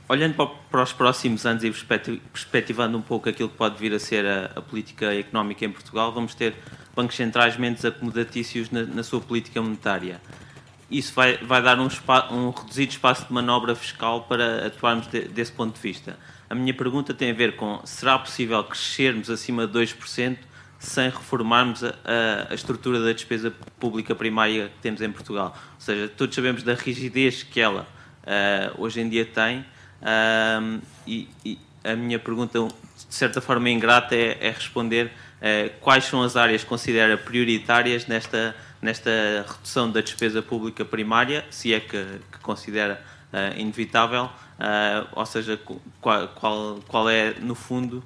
olhando 0.09 0.35
para, 0.71 0.83
os 0.83 0.92
próximos 0.92 1.44
anos 1.44 1.62
e 1.62 1.71
perspectivando 1.71 2.97
um 2.97 3.03
pouco 3.03 3.29
aquilo 3.29 3.49
que 3.49 3.57
pode 3.57 3.79
vir 3.79 3.92
a 3.92 3.99
ser 3.99 4.25
a, 4.25 4.53
a 4.57 4.62
política 4.62 5.14
económica 5.14 5.64
em 5.64 5.71
Portugal, 5.71 6.12
vamos 6.12 6.35
ter 6.35 6.55
bancos 6.97 7.14
centrais 7.14 7.57
menos 7.57 7.85
acomodatícios 7.85 8.71
na, 8.71 8.83
na 8.83 9.03
sua 9.03 9.21
política 9.21 9.61
monetária. 9.61 10.21
Isso 10.90 11.12
vai, 11.14 11.37
vai 11.37 11.62
dar 11.62 11.79
um, 11.79 11.88
um, 12.31 12.51
reduzido 12.51 12.92
espaço 12.92 13.27
de 13.27 13.33
manobra 13.33 13.75
fiscal 13.75 14.23
para 14.23 14.66
atuarmos 14.66 15.07
de, 15.07 15.21
desse 15.29 15.53
ponto 15.53 15.75
de 15.75 15.81
vista. 15.81 16.18
A 16.49 16.55
minha 16.55 16.73
pergunta 16.73 17.12
tem 17.12 17.31
a 17.31 17.35
ver 17.35 17.57
com: 17.57 17.79
será 17.85 18.18
possível 18.18 18.64
crescermos 18.64 19.29
acima 19.29 19.66
de 19.66 19.79
2% 19.79 20.38
sem 20.79 21.11
reformarmos 21.11 21.85
a, 21.85 21.92
a, 22.49 22.55
estrutura 22.55 23.01
da 23.01 23.12
despesa 23.12 23.53
pública 23.79 24.14
primária 24.14 24.68
que 24.68 24.81
temos 24.81 25.03
em 25.03 25.12
Portugal? 25.12 25.55
Ou 25.75 25.81
seja, 25.81 26.09
todos 26.09 26.35
sabemos 26.35 26.62
da 26.62 26.73
rigidez 26.73 27.42
que 27.42 27.61
ela 27.61 27.87
uh, 28.23 28.83
hoje 28.83 29.01
em 29.03 29.09
dia 29.11 29.27
tem 29.27 29.66
um, 30.03 30.81
e, 31.07 31.29
e, 31.45 31.59
a 31.85 31.97
minha 31.97 32.19
pergunta, 32.19 32.59
de 32.59 33.15
certa 33.15 33.41
forma 33.41 33.71
ingrata, 33.71 34.15
é, 34.15 34.39
é 34.41 34.51
responder 34.51 35.07
uh, 35.07 35.71
quais 35.81 36.05
são 36.05 36.23
as 36.23 36.37
áreas 36.37 36.63
que 36.63 36.69
considera 36.69 37.17
prioritárias 37.17 38.07
nesta, 38.07 38.55
nesta 38.81 39.11
redução 39.49 39.91
da 39.91 40.01
despesa 40.01 40.43
pública 40.43 40.85
primária, 40.85 41.45
se 41.51 41.73
é 41.73 41.81
que, 41.81 42.05
que 42.33 42.39
considera 42.43 43.03
uh, 43.33 43.59
inevitável, 43.59 44.25
uh, 44.25 45.09
ou 45.13 45.27
seja, 45.27 45.59
qual, 46.01 46.29
qual, 46.29 46.81
qual, 46.87 47.11
é, 47.11 47.35
no 47.41 47.55
fundo, 47.55 48.05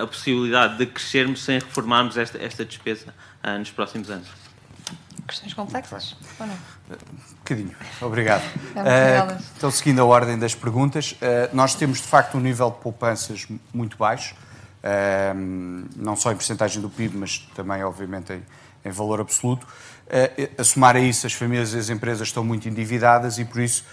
a 0.00 0.06
possibilidade 0.06 0.78
de 0.78 0.86
crescermos 0.86 1.42
sem 1.42 1.58
reformarmos 1.58 2.16
esta, 2.16 2.42
esta 2.42 2.64
despesa 2.64 3.14
nos 3.58 3.70
próximos 3.70 4.10
anos. 4.10 4.47
Questões 5.28 5.52
complexas 5.52 6.16
ou 6.40 6.46
não? 6.46 6.54
Um 6.54 7.34
bocadinho, 7.36 7.76
obrigado. 8.00 8.42
uh, 8.72 9.44
então, 9.56 9.70
seguindo 9.70 10.00
a 10.00 10.04
ordem 10.04 10.38
das 10.38 10.54
perguntas, 10.54 11.12
uh, 11.12 11.54
nós 11.54 11.74
temos 11.74 11.98
de 11.98 12.08
facto 12.08 12.38
um 12.38 12.40
nível 12.40 12.70
de 12.70 12.78
poupanças 12.78 13.46
muito 13.72 13.98
baixo, 13.98 14.34
uh, 14.34 15.88
não 15.96 16.16
só 16.16 16.32
em 16.32 16.34
percentagem 16.34 16.80
do 16.80 16.88
PIB, 16.88 17.18
mas 17.18 17.38
também, 17.54 17.84
obviamente, 17.84 18.32
em, 18.32 18.42
em 18.82 18.90
valor 18.90 19.20
absoluto. 19.20 19.66
a 20.56 20.64
somar 20.64 20.96
a 20.96 21.00
isso, 21.00 21.26
as 21.26 21.34
famílias 21.34 21.74
e 21.74 21.78
as 21.78 21.90
empresas 21.90 22.28
estão 22.28 22.42
muito 22.42 22.66
endividadas 22.66 23.38
e, 23.38 23.44
por 23.44 23.60
isso, 23.60 23.84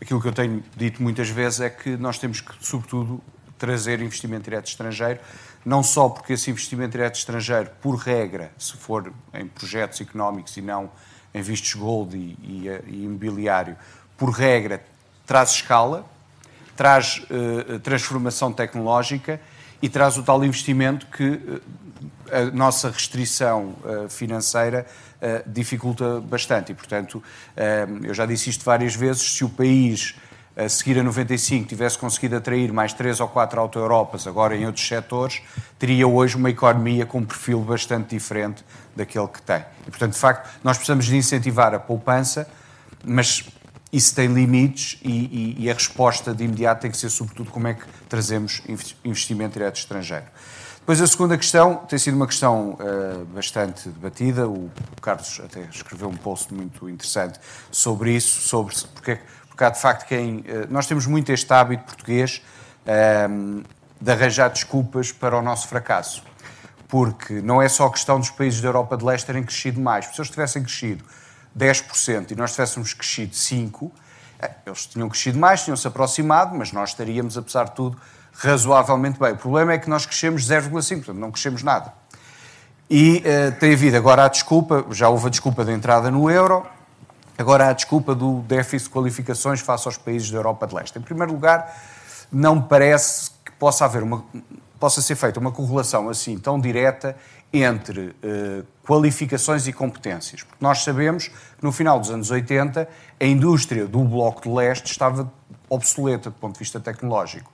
aquilo 0.00 0.20
que 0.20 0.26
eu 0.26 0.32
tenho 0.32 0.64
dito 0.76 1.00
muitas 1.00 1.28
vezes 1.28 1.60
é 1.60 1.70
que 1.70 1.96
nós 1.96 2.18
temos 2.18 2.40
que, 2.40 2.52
sobretudo, 2.60 3.22
trazer 3.58 4.00
investimento 4.00 4.44
direto 4.44 4.66
estrangeiro, 4.66 5.20
não 5.64 5.82
só 5.82 6.08
porque 6.08 6.34
esse 6.34 6.50
investimento 6.50 6.92
direto 6.92 7.16
estrangeiro, 7.16 7.70
por 7.80 7.96
regra, 7.96 8.52
se 8.58 8.76
for 8.76 9.12
em 9.34 9.46
projetos 9.46 10.00
económicos 10.00 10.56
e 10.56 10.62
não 10.62 10.90
em 11.34 11.42
vistos 11.42 11.74
gold 11.74 12.16
e, 12.16 12.36
e, 12.42 12.68
e 12.86 13.04
imobiliário, 13.04 13.76
por 14.16 14.30
regra, 14.30 14.82
traz 15.26 15.50
escala, 15.50 16.06
traz 16.76 17.22
uh, 17.30 17.78
transformação 17.80 18.52
tecnológica 18.52 19.40
e 19.82 19.88
traz 19.88 20.16
o 20.16 20.22
tal 20.22 20.44
investimento 20.44 21.06
que 21.06 21.24
uh, 21.24 21.62
a 22.30 22.44
nossa 22.52 22.90
restrição 22.90 23.74
uh, 23.84 24.08
financeira 24.08 24.86
dificulta 25.46 26.20
bastante. 26.20 26.72
E, 26.72 26.74
portanto, 26.74 27.22
eu 28.02 28.12
já 28.12 28.26
disse 28.26 28.50
isto 28.50 28.62
várias 28.62 28.94
vezes, 28.94 29.22
se 29.32 29.44
o 29.44 29.48
país 29.48 30.14
a 30.56 30.68
seguir 30.68 30.98
a 30.98 31.02
95 31.02 31.68
tivesse 31.68 31.98
conseguido 31.98 32.36
atrair 32.36 32.72
mais 32.72 32.94
três 32.94 33.20
ou 33.20 33.28
quatro 33.28 33.60
auto-Europas, 33.60 34.26
agora 34.26 34.56
em 34.56 34.64
outros 34.64 34.88
setores, 34.88 35.42
teria 35.78 36.08
hoje 36.08 36.36
uma 36.36 36.48
economia 36.48 37.04
com 37.04 37.18
um 37.18 37.24
perfil 37.24 37.60
bastante 37.60 38.16
diferente 38.16 38.64
daquele 38.96 39.28
que 39.28 39.42
tem. 39.42 39.62
E, 39.86 39.90
portanto, 39.90 40.12
de 40.12 40.18
facto, 40.18 40.48
nós 40.64 40.78
precisamos 40.78 41.04
de 41.04 41.14
incentivar 41.14 41.74
a 41.74 41.78
poupança, 41.78 42.48
mas 43.04 43.44
isso 43.92 44.14
tem 44.14 44.28
limites 44.28 44.98
e, 45.04 45.56
e, 45.58 45.64
e 45.64 45.70
a 45.70 45.74
resposta 45.74 46.34
de 46.34 46.44
imediato 46.44 46.80
tem 46.80 46.90
que 46.90 46.96
ser, 46.96 47.10
sobretudo, 47.10 47.50
como 47.50 47.68
é 47.68 47.74
que 47.74 47.84
trazemos 48.08 48.62
investimento 49.04 49.52
direto 49.52 49.76
estrangeiro. 49.76 50.24
Depois, 50.78 51.00
a 51.02 51.06
segunda 51.06 51.36
questão 51.36 51.76
tem 51.88 51.98
sido 51.98 52.14
uma 52.14 52.28
questão 52.28 52.78
uh, 52.78 53.24
bastante 53.34 53.88
debatida. 53.88 54.48
O 54.48 54.70
Carlos 55.02 55.40
até 55.44 55.62
escreveu 55.62 56.08
um 56.08 56.16
post 56.16 56.54
muito 56.54 56.88
interessante 56.88 57.40
sobre 57.72 58.12
isso, 58.12 58.40
sobre 58.46 58.72
porque 58.94 59.10
é 59.10 59.20
porque 59.56 59.64
há 59.64 59.70
de 59.70 59.80
facto 59.80 60.06
quem. 60.06 60.44
Eh, 60.46 60.66
nós 60.68 60.86
temos 60.86 61.06
muito 61.06 61.32
este 61.32 61.50
hábito 61.50 61.84
português 61.84 62.42
ehm, 62.84 63.62
de 63.98 64.12
arranjar 64.12 64.50
desculpas 64.50 65.10
para 65.10 65.34
o 65.34 65.40
nosso 65.40 65.66
fracasso. 65.66 66.22
Porque 66.86 67.40
não 67.40 67.62
é 67.62 67.68
só 67.68 67.88
questão 67.88 68.20
dos 68.20 68.28
países 68.28 68.60
da 68.60 68.68
Europa 68.68 68.98
de 68.98 69.04
Leste 69.04 69.24
terem 69.24 69.42
crescido 69.42 69.80
mais. 69.80 70.04
Se 70.04 70.20
eles 70.20 70.30
tivessem 70.30 70.62
crescido 70.62 71.02
10% 71.58 72.32
e 72.32 72.34
nós 72.36 72.52
tivéssemos 72.52 72.92
crescido 72.92 73.32
5%, 73.32 73.90
eh, 74.40 74.50
eles 74.66 74.84
tinham 74.84 75.08
crescido 75.08 75.38
mais, 75.38 75.64
tinham-se 75.64 75.88
aproximado, 75.88 76.54
mas 76.54 76.70
nós 76.70 76.90
estaríamos, 76.90 77.38
apesar 77.38 77.64
de 77.64 77.72
tudo, 77.72 77.98
razoavelmente 78.34 79.18
bem. 79.18 79.32
O 79.32 79.38
problema 79.38 79.72
é 79.72 79.78
que 79.78 79.88
nós 79.88 80.04
crescemos 80.04 80.46
0,5%, 80.46 80.96
portanto 80.96 81.18
não 81.18 81.32
crescemos 81.32 81.62
nada. 81.62 81.94
E 82.90 83.24
uh, 83.24 83.58
tem 83.58 83.72
havido 83.72 83.96
agora 83.96 84.26
a 84.26 84.28
desculpa, 84.28 84.84
já 84.90 85.08
houve 85.08 85.28
a 85.28 85.30
desculpa 85.30 85.64
da 85.64 85.72
entrada 85.72 86.10
no 86.10 86.30
euro, 86.30 86.66
Agora, 87.38 87.68
a 87.68 87.72
desculpa 87.72 88.14
do 88.14 88.40
déficit 88.40 88.88
de 88.88 88.94
qualificações 88.94 89.60
face 89.60 89.86
aos 89.86 89.98
países 89.98 90.30
da 90.30 90.38
Europa 90.38 90.66
de 90.66 90.74
Leste. 90.74 90.98
Em 90.98 91.02
primeiro 91.02 91.32
lugar, 91.32 91.76
não 92.32 92.60
parece 92.60 93.30
que 93.44 93.52
possa 93.52 93.84
haver 93.84 94.02
uma, 94.02 94.24
possa 94.80 95.02
ser 95.02 95.16
feita 95.16 95.38
uma 95.38 95.52
correlação 95.52 96.08
assim 96.08 96.38
tão 96.38 96.58
direta 96.58 97.16
entre 97.52 98.14
eh, 98.22 98.62
qualificações 98.86 99.66
e 99.66 99.72
competências. 99.72 100.42
Porque 100.42 100.64
nós 100.64 100.82
sabemos 100.82 101.28
que 101.28 101.62
no 101.62 101.72
final 101.72 102.00
dos 102.00 102.10
anos 102.10 102.30
80 102.30 102.88
a 103.20 103.24
indústria 103.24 103.86
do 103.86 104.02
Bloco 104.02 104.42
de 104.42 104.48
Leste 104.48 104.90
estava 104.90 105.30
obsoleta 105.68 106.30
do 106.30 106.36
ponto 106.36 106.54
de 106.54 106.58
vista 106.60 106.80
tecnológico. 106.80 107.50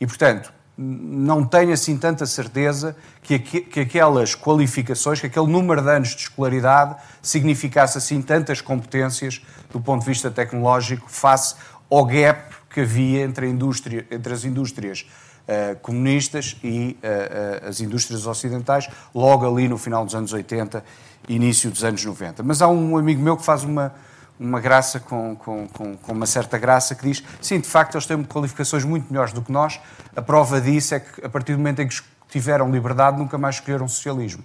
E, 0.00 0.06
portanto, 0.06 0.52
não 0.76 1.44
tenho 1.44 1.72
assim 1.72 1.96
tanta 1.96 2.26
certeza 2.26 2.94
que, 3.22 3.38
que 3.38 3.80
aquelas 3.80 4.34
qualificações, 4.34 5.20
que 5.20 5.26
aquele 5.26 5.46
número 5.46 5.80
de 5.80 5.88
anos 5.88 6.08
de 6.10 6.22
escolaridade 6.22 6.96
significasse 7.22 7.96
assim 7.96 8.20
tantas 8.20 8.60
competências 8.60 9.40
do 9.70 9.80
ponto 9.80 10.00
de 10.02 10.06
vista 10.06 10.30
tecnológico 10.30 11.10
face 11.10 11.54
ao 11.90 12.04
gap 12.04 12.54
que 12.68 12.80
havia 12.80 13.22
entre, 13.22 13.48
indústria, 13.48 14.06
entre 14.10 14.34
as 14.34 14.44
indústrias 14.44 15.06
uh, 15.48 15.78
comunistas 15.80 16.56
e 16.62 16.98
uh, 17.02 17.64
uh, 17.64 17.68
as 17.68 17.80
indústrias 17.80 18.26
ocidentais, 18.26 18.88
logo 19.14 19.50
ali 19.50 19.66
no 19.68 19.78
final 19.78 20.04
dos 20.04 20.14
anos 20.14 20.32
80 20.32 20.84
início 21.28 21.70
dos 21.70 21.82
anos 21.84 22.04
90. 22.04 22.42
Mas 22.42 22.62
há 22.62 22.68
um 22.68 22.96
amigo 22.96 23.22
meu 23.22 23.36
que 23.36 23.44
faz 23.44 23.64
uma, 23.64 23.94
uma 24.38 24.60
graça, 24.60 25.00
com, 25.00 25.34
com, 25.36 25.66
com, 25.68 25.96
com, 25.96 26.12
uma 26.12 26.26
certa 26.26 26.58
graça, 26.58 26.94
que 26.94 27.06
diz: 27.06 27.22
sim, 27.40 27.58
de 27.60 27.68
facto, 27.68 27.94
eles 27.94 28.06
têm 28.06 28.22
qualificações 28.24 28.84
muito 28.84 29.10
melhores 29.10 29.32
do 29.32 29.42
que 29.42 29.50
nós. 29.50 29.80
A 30.14 30.22
prova 30.22 30.60
disso 30.60 30.94
é 30.94 31.00
que, 31.00 31.24
a 31.24 31.28
partir 31.28 31.52
do 31.52 31.58
momento 31.58 31.80
em 31.80 31.88
que 31.88 32.00
tiveram 32.28 32.70
liberdade, 32.70 33.18
nunca 33.18 33.38
mais 33.38 33.56
escolheram 33.56 33.88
socialismo. 33.88 34.44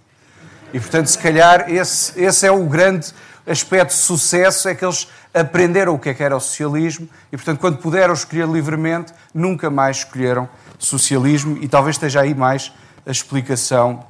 E, 0.73 0.79
portanto, 0.79 1.07
se 1.07 1.17
calhar, 1.17 1.69
esse, 1.69 2.19
esse 2.21 2.47
é 2.47 2.51
o 2.51 2.63
grande 2.65 3.13
aspecto 3.45 3.89
de 3.89 3.97
sucesso: 3.97 4.69
é 4.69 4.75
que 4.75 4.85
eles 4.85 5.07
aprenderam 5.33 5.95
o 5.95 5.99
que 5.99 6.09
é 6.09 6.13
que 6.13 6.23
era 6.23 6.35
o 6.35 6.39
socialismo 6.39 7.07
e, 7.31 7.37
portanto, 7.37 7.59
quando 7.59 7.77
puderam 7.77 8.13
escolher 8.13 8.47
livremente, 8.47 9.13
nunca 9.33 9.69
mais 9.69 9.97
escolheram 9.97 10.47
socialismo. 10.79 11.57
E 11.61 11.67
talvez 11.67 11.95
esteja 11.95 12.21
aí 12.21 12.33
mais 12.33 12.71
a 13.05 13.11
explicação 13.11 14.05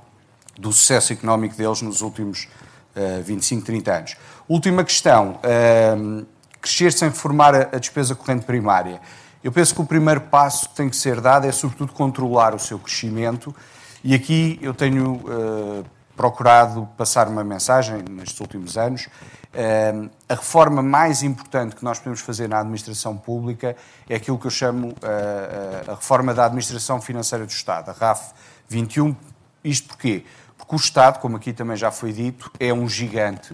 do 0.58 0.72
sucesso 0.72 1.14
económico 1.14 1.56
deles 1.56 1.82
nos 1.82 2.02
últimos 2.02 2.48
uh, 2.96 3.24
25, 3.24 3.66
30 3.66 3.94
anos. 3.94 4.16
Última 4.48 4.84
questão: 4.84 5.40
uh, 5.40 6.26
crescer 6.62 6.94
sem 6.94 7.10
reformar 7.10 7.56
a, 7.56 7.80
despesa 7.80 8.16
corrente 8.16 8.46
primária. 8.46 9.02
Eu 9.44 9.52
penso 9.52 9.74
que 9.74 9.82
o 9.82 9.86
primeiro 9.86 10.22
passo 10.22 10.70
que 10.70 10.76
tem 10.76 10.90
que 10.90 10.96
ser 10.96 11.20
dado 11.20 11.48
é, 11.48 11.52
sobretudo, 11.52 11.94
controlar 11.94 12.54
o 12.54 12.60
seu 12.60 12.78
crescimento. 12.78 13.56
E 14.04 14.14
aqui 14.14 14.60
eu 14.62 14.74
tenho 14.74 15.14
uh, 15.14 15.86
procurado 16.16 16.88
passar 16.98 17.28
uma 17.28 17.44
mensagem 17.44 18.04
nestes 18.10 18.40
últimos 18.40 18.78
anos. 18.78 19.08
Uh, 19.54 20.10
a 20.30 20.36
reforma 20.36 20.82
mais 20.82 21.24
importante 21.24 21.76
que 21.76 21.84
nós 21.84 21.98
podemos 21.98 22.22
fazer 22.22 22.48
na 22.48 22.60
administração 22.60 23.18
pública 23.18 23.76
é 24.08 24.16
aquilo 24.16 24.38
que 24.38 24.46
eu 24.46 24.52
chamo 24.52 24.90
uh, 24.90 25.92
a 25.92 25.96
reforma 25.96 26.34
da 26.34 26.46
administração 26.46 27.02
financeira 27.02 27.46
do 27.46 27.50
Estado, 27.50 27.90
a 27.90 27.94
RAF 27.94 28.32
21. 28.70 29.16
Isto 29.64 29.90
porquê? 29.90 30.24
Porque 30.72 30.84
o 30.84 30.86
Estado, 30.86 31.20
como 31.20 31.36
aqui 31.36 31.52
também 31.52 31.76
já 31.76 31.92
foi 31.92 32.14
dito, 32.14 32.50
é 32.58 32.74
um 32.74 32.88
gigante. 32.88 33.54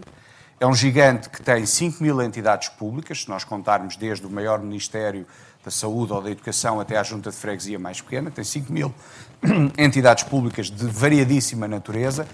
É 0.60 0.68
um 0.68 0.74
gigante 0.76 1.32
que 1.32 1.42
tem 1.42 1.66
5 1.66 2.04
mil 2.04 2.22
entidades 2.22 2.70
públicas, 2.70 3.24
se 3.24 3.30
nós 3.30 3.44
contarmos 3.44 3.96
desde 3.96 4.28
o 4.28 4.30
maior 4.30 4.60
Ministério 4.60 5.26
da 5.66 5.72
Saúde 5.72 6.14
ou 6.14 6.22
da 6.22 6.30
Educação 6.30 6.80
até 6.80 6.96
à 6.96 7.02
Junta 7.02 7.32
de 7.32 7.36
Freguesia 7.36 7.80
mais 7.80 8.02
pequena, 8.02 8.30
tem 8.30 8.44
5 8.44 8.72
mil 8.72 8.94
entidades 9.80 10.26
públicas 10.26 10.70
de 10.70 10.86
variadíssima 10.86 11.68
natureza, 11.68 12.28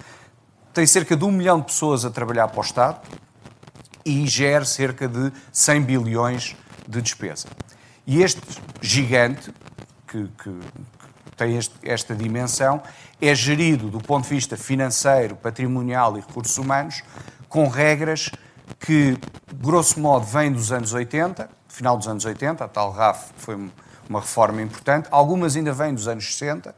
tem 0.73 0.85
cerca 0.85 1.15
de 1.15 1.23
um 1.23 1.31
milhão 1.31 1.61
de 1.61 1.67
pessoas 1.67 2.03
a 2.03 2.09
trabalhar 2.09 2.49
para 2.49 2.59
o 2.59 2.63
Estado 2.63 2.99
e 4.03 4.27
gera 4.27 4.65
cerca 4.65 5.07
de 5.07 5.31
100 5.53 5.81
bilhões 5.81 6.57
de 6.85 7.01
despesa. 7.01 7.47
E 8.05 8.21
este 8.21 8.41
gigante, 8.81 9.49
que, 10.05 10.27
que, 10.43 10.59
tem 11.35 11.57
este, 11.57 11.75
esta 11.83 12.15
dimensão, 12.15 12.81
é 13.21 13.33
gerido 13.33 13.89
do 13.89 13.99
ponto 13.99 14.23
de 14.23 14.29
vista 14.29 14.57
financeiro, 14.57 15.35
patrimonial 15.35 16.17
e 16.17 16.21
recursos 16.21 16.57
humanos, 16.57 17.01
com 17.49 17.67
regras 17.67 18.31
que, 18.79 19.17
grosso 19.53 19.99
modo, 19.99 20.25
vêm 20.25 20.51
dos 20.51 20.71
anos 20.71 20.93
80, 20.93 21.49
final 21.67 21.97
dos 21.97 22.07
anos 22.07 22.25
80, 22.25 22.63
a 22.63 22.67
tal 22.67 22.91
RAF 22.91 23.31
foi 23.37 23.55
uma 24.09 24.19
reforma 24.19 24.61
importante, 24.61 25.07
algumas 25.11 25.55
ainda 25.55 25.73
vêm 25.73 25.93
dos 25.93 26.07
anos 26.07 26.35
60, 26.35 26.75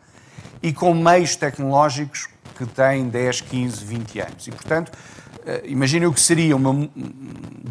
e 0.61 0.73
com 0.73 0.93
meios 0.93 1.35
tecnológicos 1.35 2.27
que 2.57 2.65
têm 2.65 3.09
10, 3.09 3.41
15, 3.41 3.85
20 3.85 4.19
anos. 4.19 4.47
E, 4.47 4.51
portanto, 4.51 4.91
eh, 5.45 5.63
imaginem 5.65 6.07
o 6.07 6.13
que 6.13 6.19
seria 6.19 6.55
uma, 6.55 6.69
um 6.69 6.89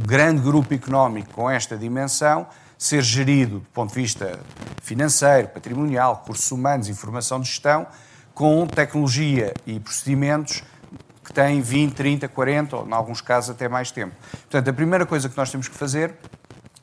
grande 0.07 0.41
grupo 0.41 0.73
económico 0.75 1.33
com 1.33 1.51
esta 1.51 1.77
dimensão 1.77 2.47
ser 2.79 3.03
gerido 3.03 3.61
do 3.61 3.67
ponto 3.73 3.95
de 3.95 4.01
vista 4.01 4.39
financeiro, 4.83 5.49
patrimonial, 5.49 6.21
recursos 6.21 6.51
humanos, 6.51 6.89
informação 6.89 7.41
de 7.41 7.49
gestão, 7.49 7.87
com 8.35 8.67
tecnologia 8.67 9.55
e 9.67 9.79
procedimentos 9.79 10.63
que 11.25 11.33
têm 11.33 11.61
20, 11.61 11.95
30, 11.95 12.29
40 12.29 12.77
ou, 12.77 12.87
em 12.87 12.93
alguns 12.93 13.21
casos, 13.21 13.51
até 13.51 13.69
mais 13.69 13.91
tempo. 13.91 14.15
Portanto, 14.31 14.69
a 14.69 14.73
primeira 14.73 15.07
coisa 15.07 15.29
que 15.29 15.37
nós 15.37 15.51
temos 15.51 15.69
que 15.69 15.75
fazer 15.75 16.15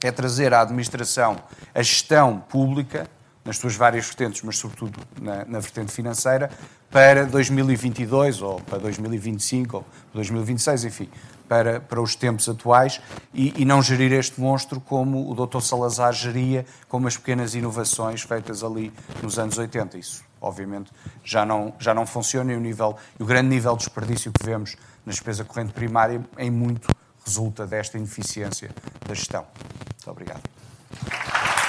é 0.04 0.12
trazer 0.12 0.54
à 0.54 0.62
administração 0.62 1.38
a 1.74 1.82
gestão 1.84 2.40
pública, 2.40 3.08
nas 3.44 3.58
suas 3.58 3.76
várias 3.76 4.06
vertentes, 4.06 4.42
mas 4.44 4.58
sobretudo 4.58 5.00
na, 5.20 5.46
na, 5.46 5.60
vertente 5.60 5.92
financeira, 5.92 6.50
para 6.90 7.26
2022 7.26 8.42
ou 8.42 8.60
para 8.62 8.78
2025 8.78 9.78
ou 9.78 9.86
2026, 10.14 10.86
enfim, 10.86 11.10
para, 11.52 11.82
para 11.82 12.02
os 12.02 12.16
tempos 12.16 12.48
atuais 12.48 13.02
e, 13.34 13.62
e, 13.62 13.66
não 13.66 13.82
gerir 13.82 14.14
este 14.14 14.40
monstro 14.40 14.80
como 14.80 15.30
o 15.30 15.36
Dr. 15.36 15.60
Salazar 15.60 16.14
geria, 16.14 16.66
com 16.88 16.96
umas 16.96 17.18
pequenas 17.18 17.54
inovações 17.54 18.22
feitas 18.22 18.64
ali 18.64 18.90
nos 19.22 19.38
anos 19.38 19.58
80. 19.58 19.98
Isso, 19.98 20.24
obviamente, 20.40 20.94
já 21.26 21.46
não, 21.46 21.74
já 21.78 21.94
não 21.94 22.06
funciona 22.06 22.54
e 22.54 22.56
o, 22.56 22.60
nível, 22.62 22.96
o 23.20 23.26
grande 23.26 23.50
nível 23.50 23.74
de 23.74 23.80
desperdício 23.80 24.32
que 24.32 24.46
vemos 24.46 24.78
na 25.06 25.12
despesa 25.12 25.44
corrente 25.44 25.74
primária, 25.74 26.26
em 26.38 26.50
muito, 26.50 26.88
resulta 27.26 27.68
desta 27.68 27.98
ineficiência 27.98 28.72
da 29.06 29.14
gestão. 29.14 29.46
Muito 29.90 30.10
obrigado. 30.10 31.61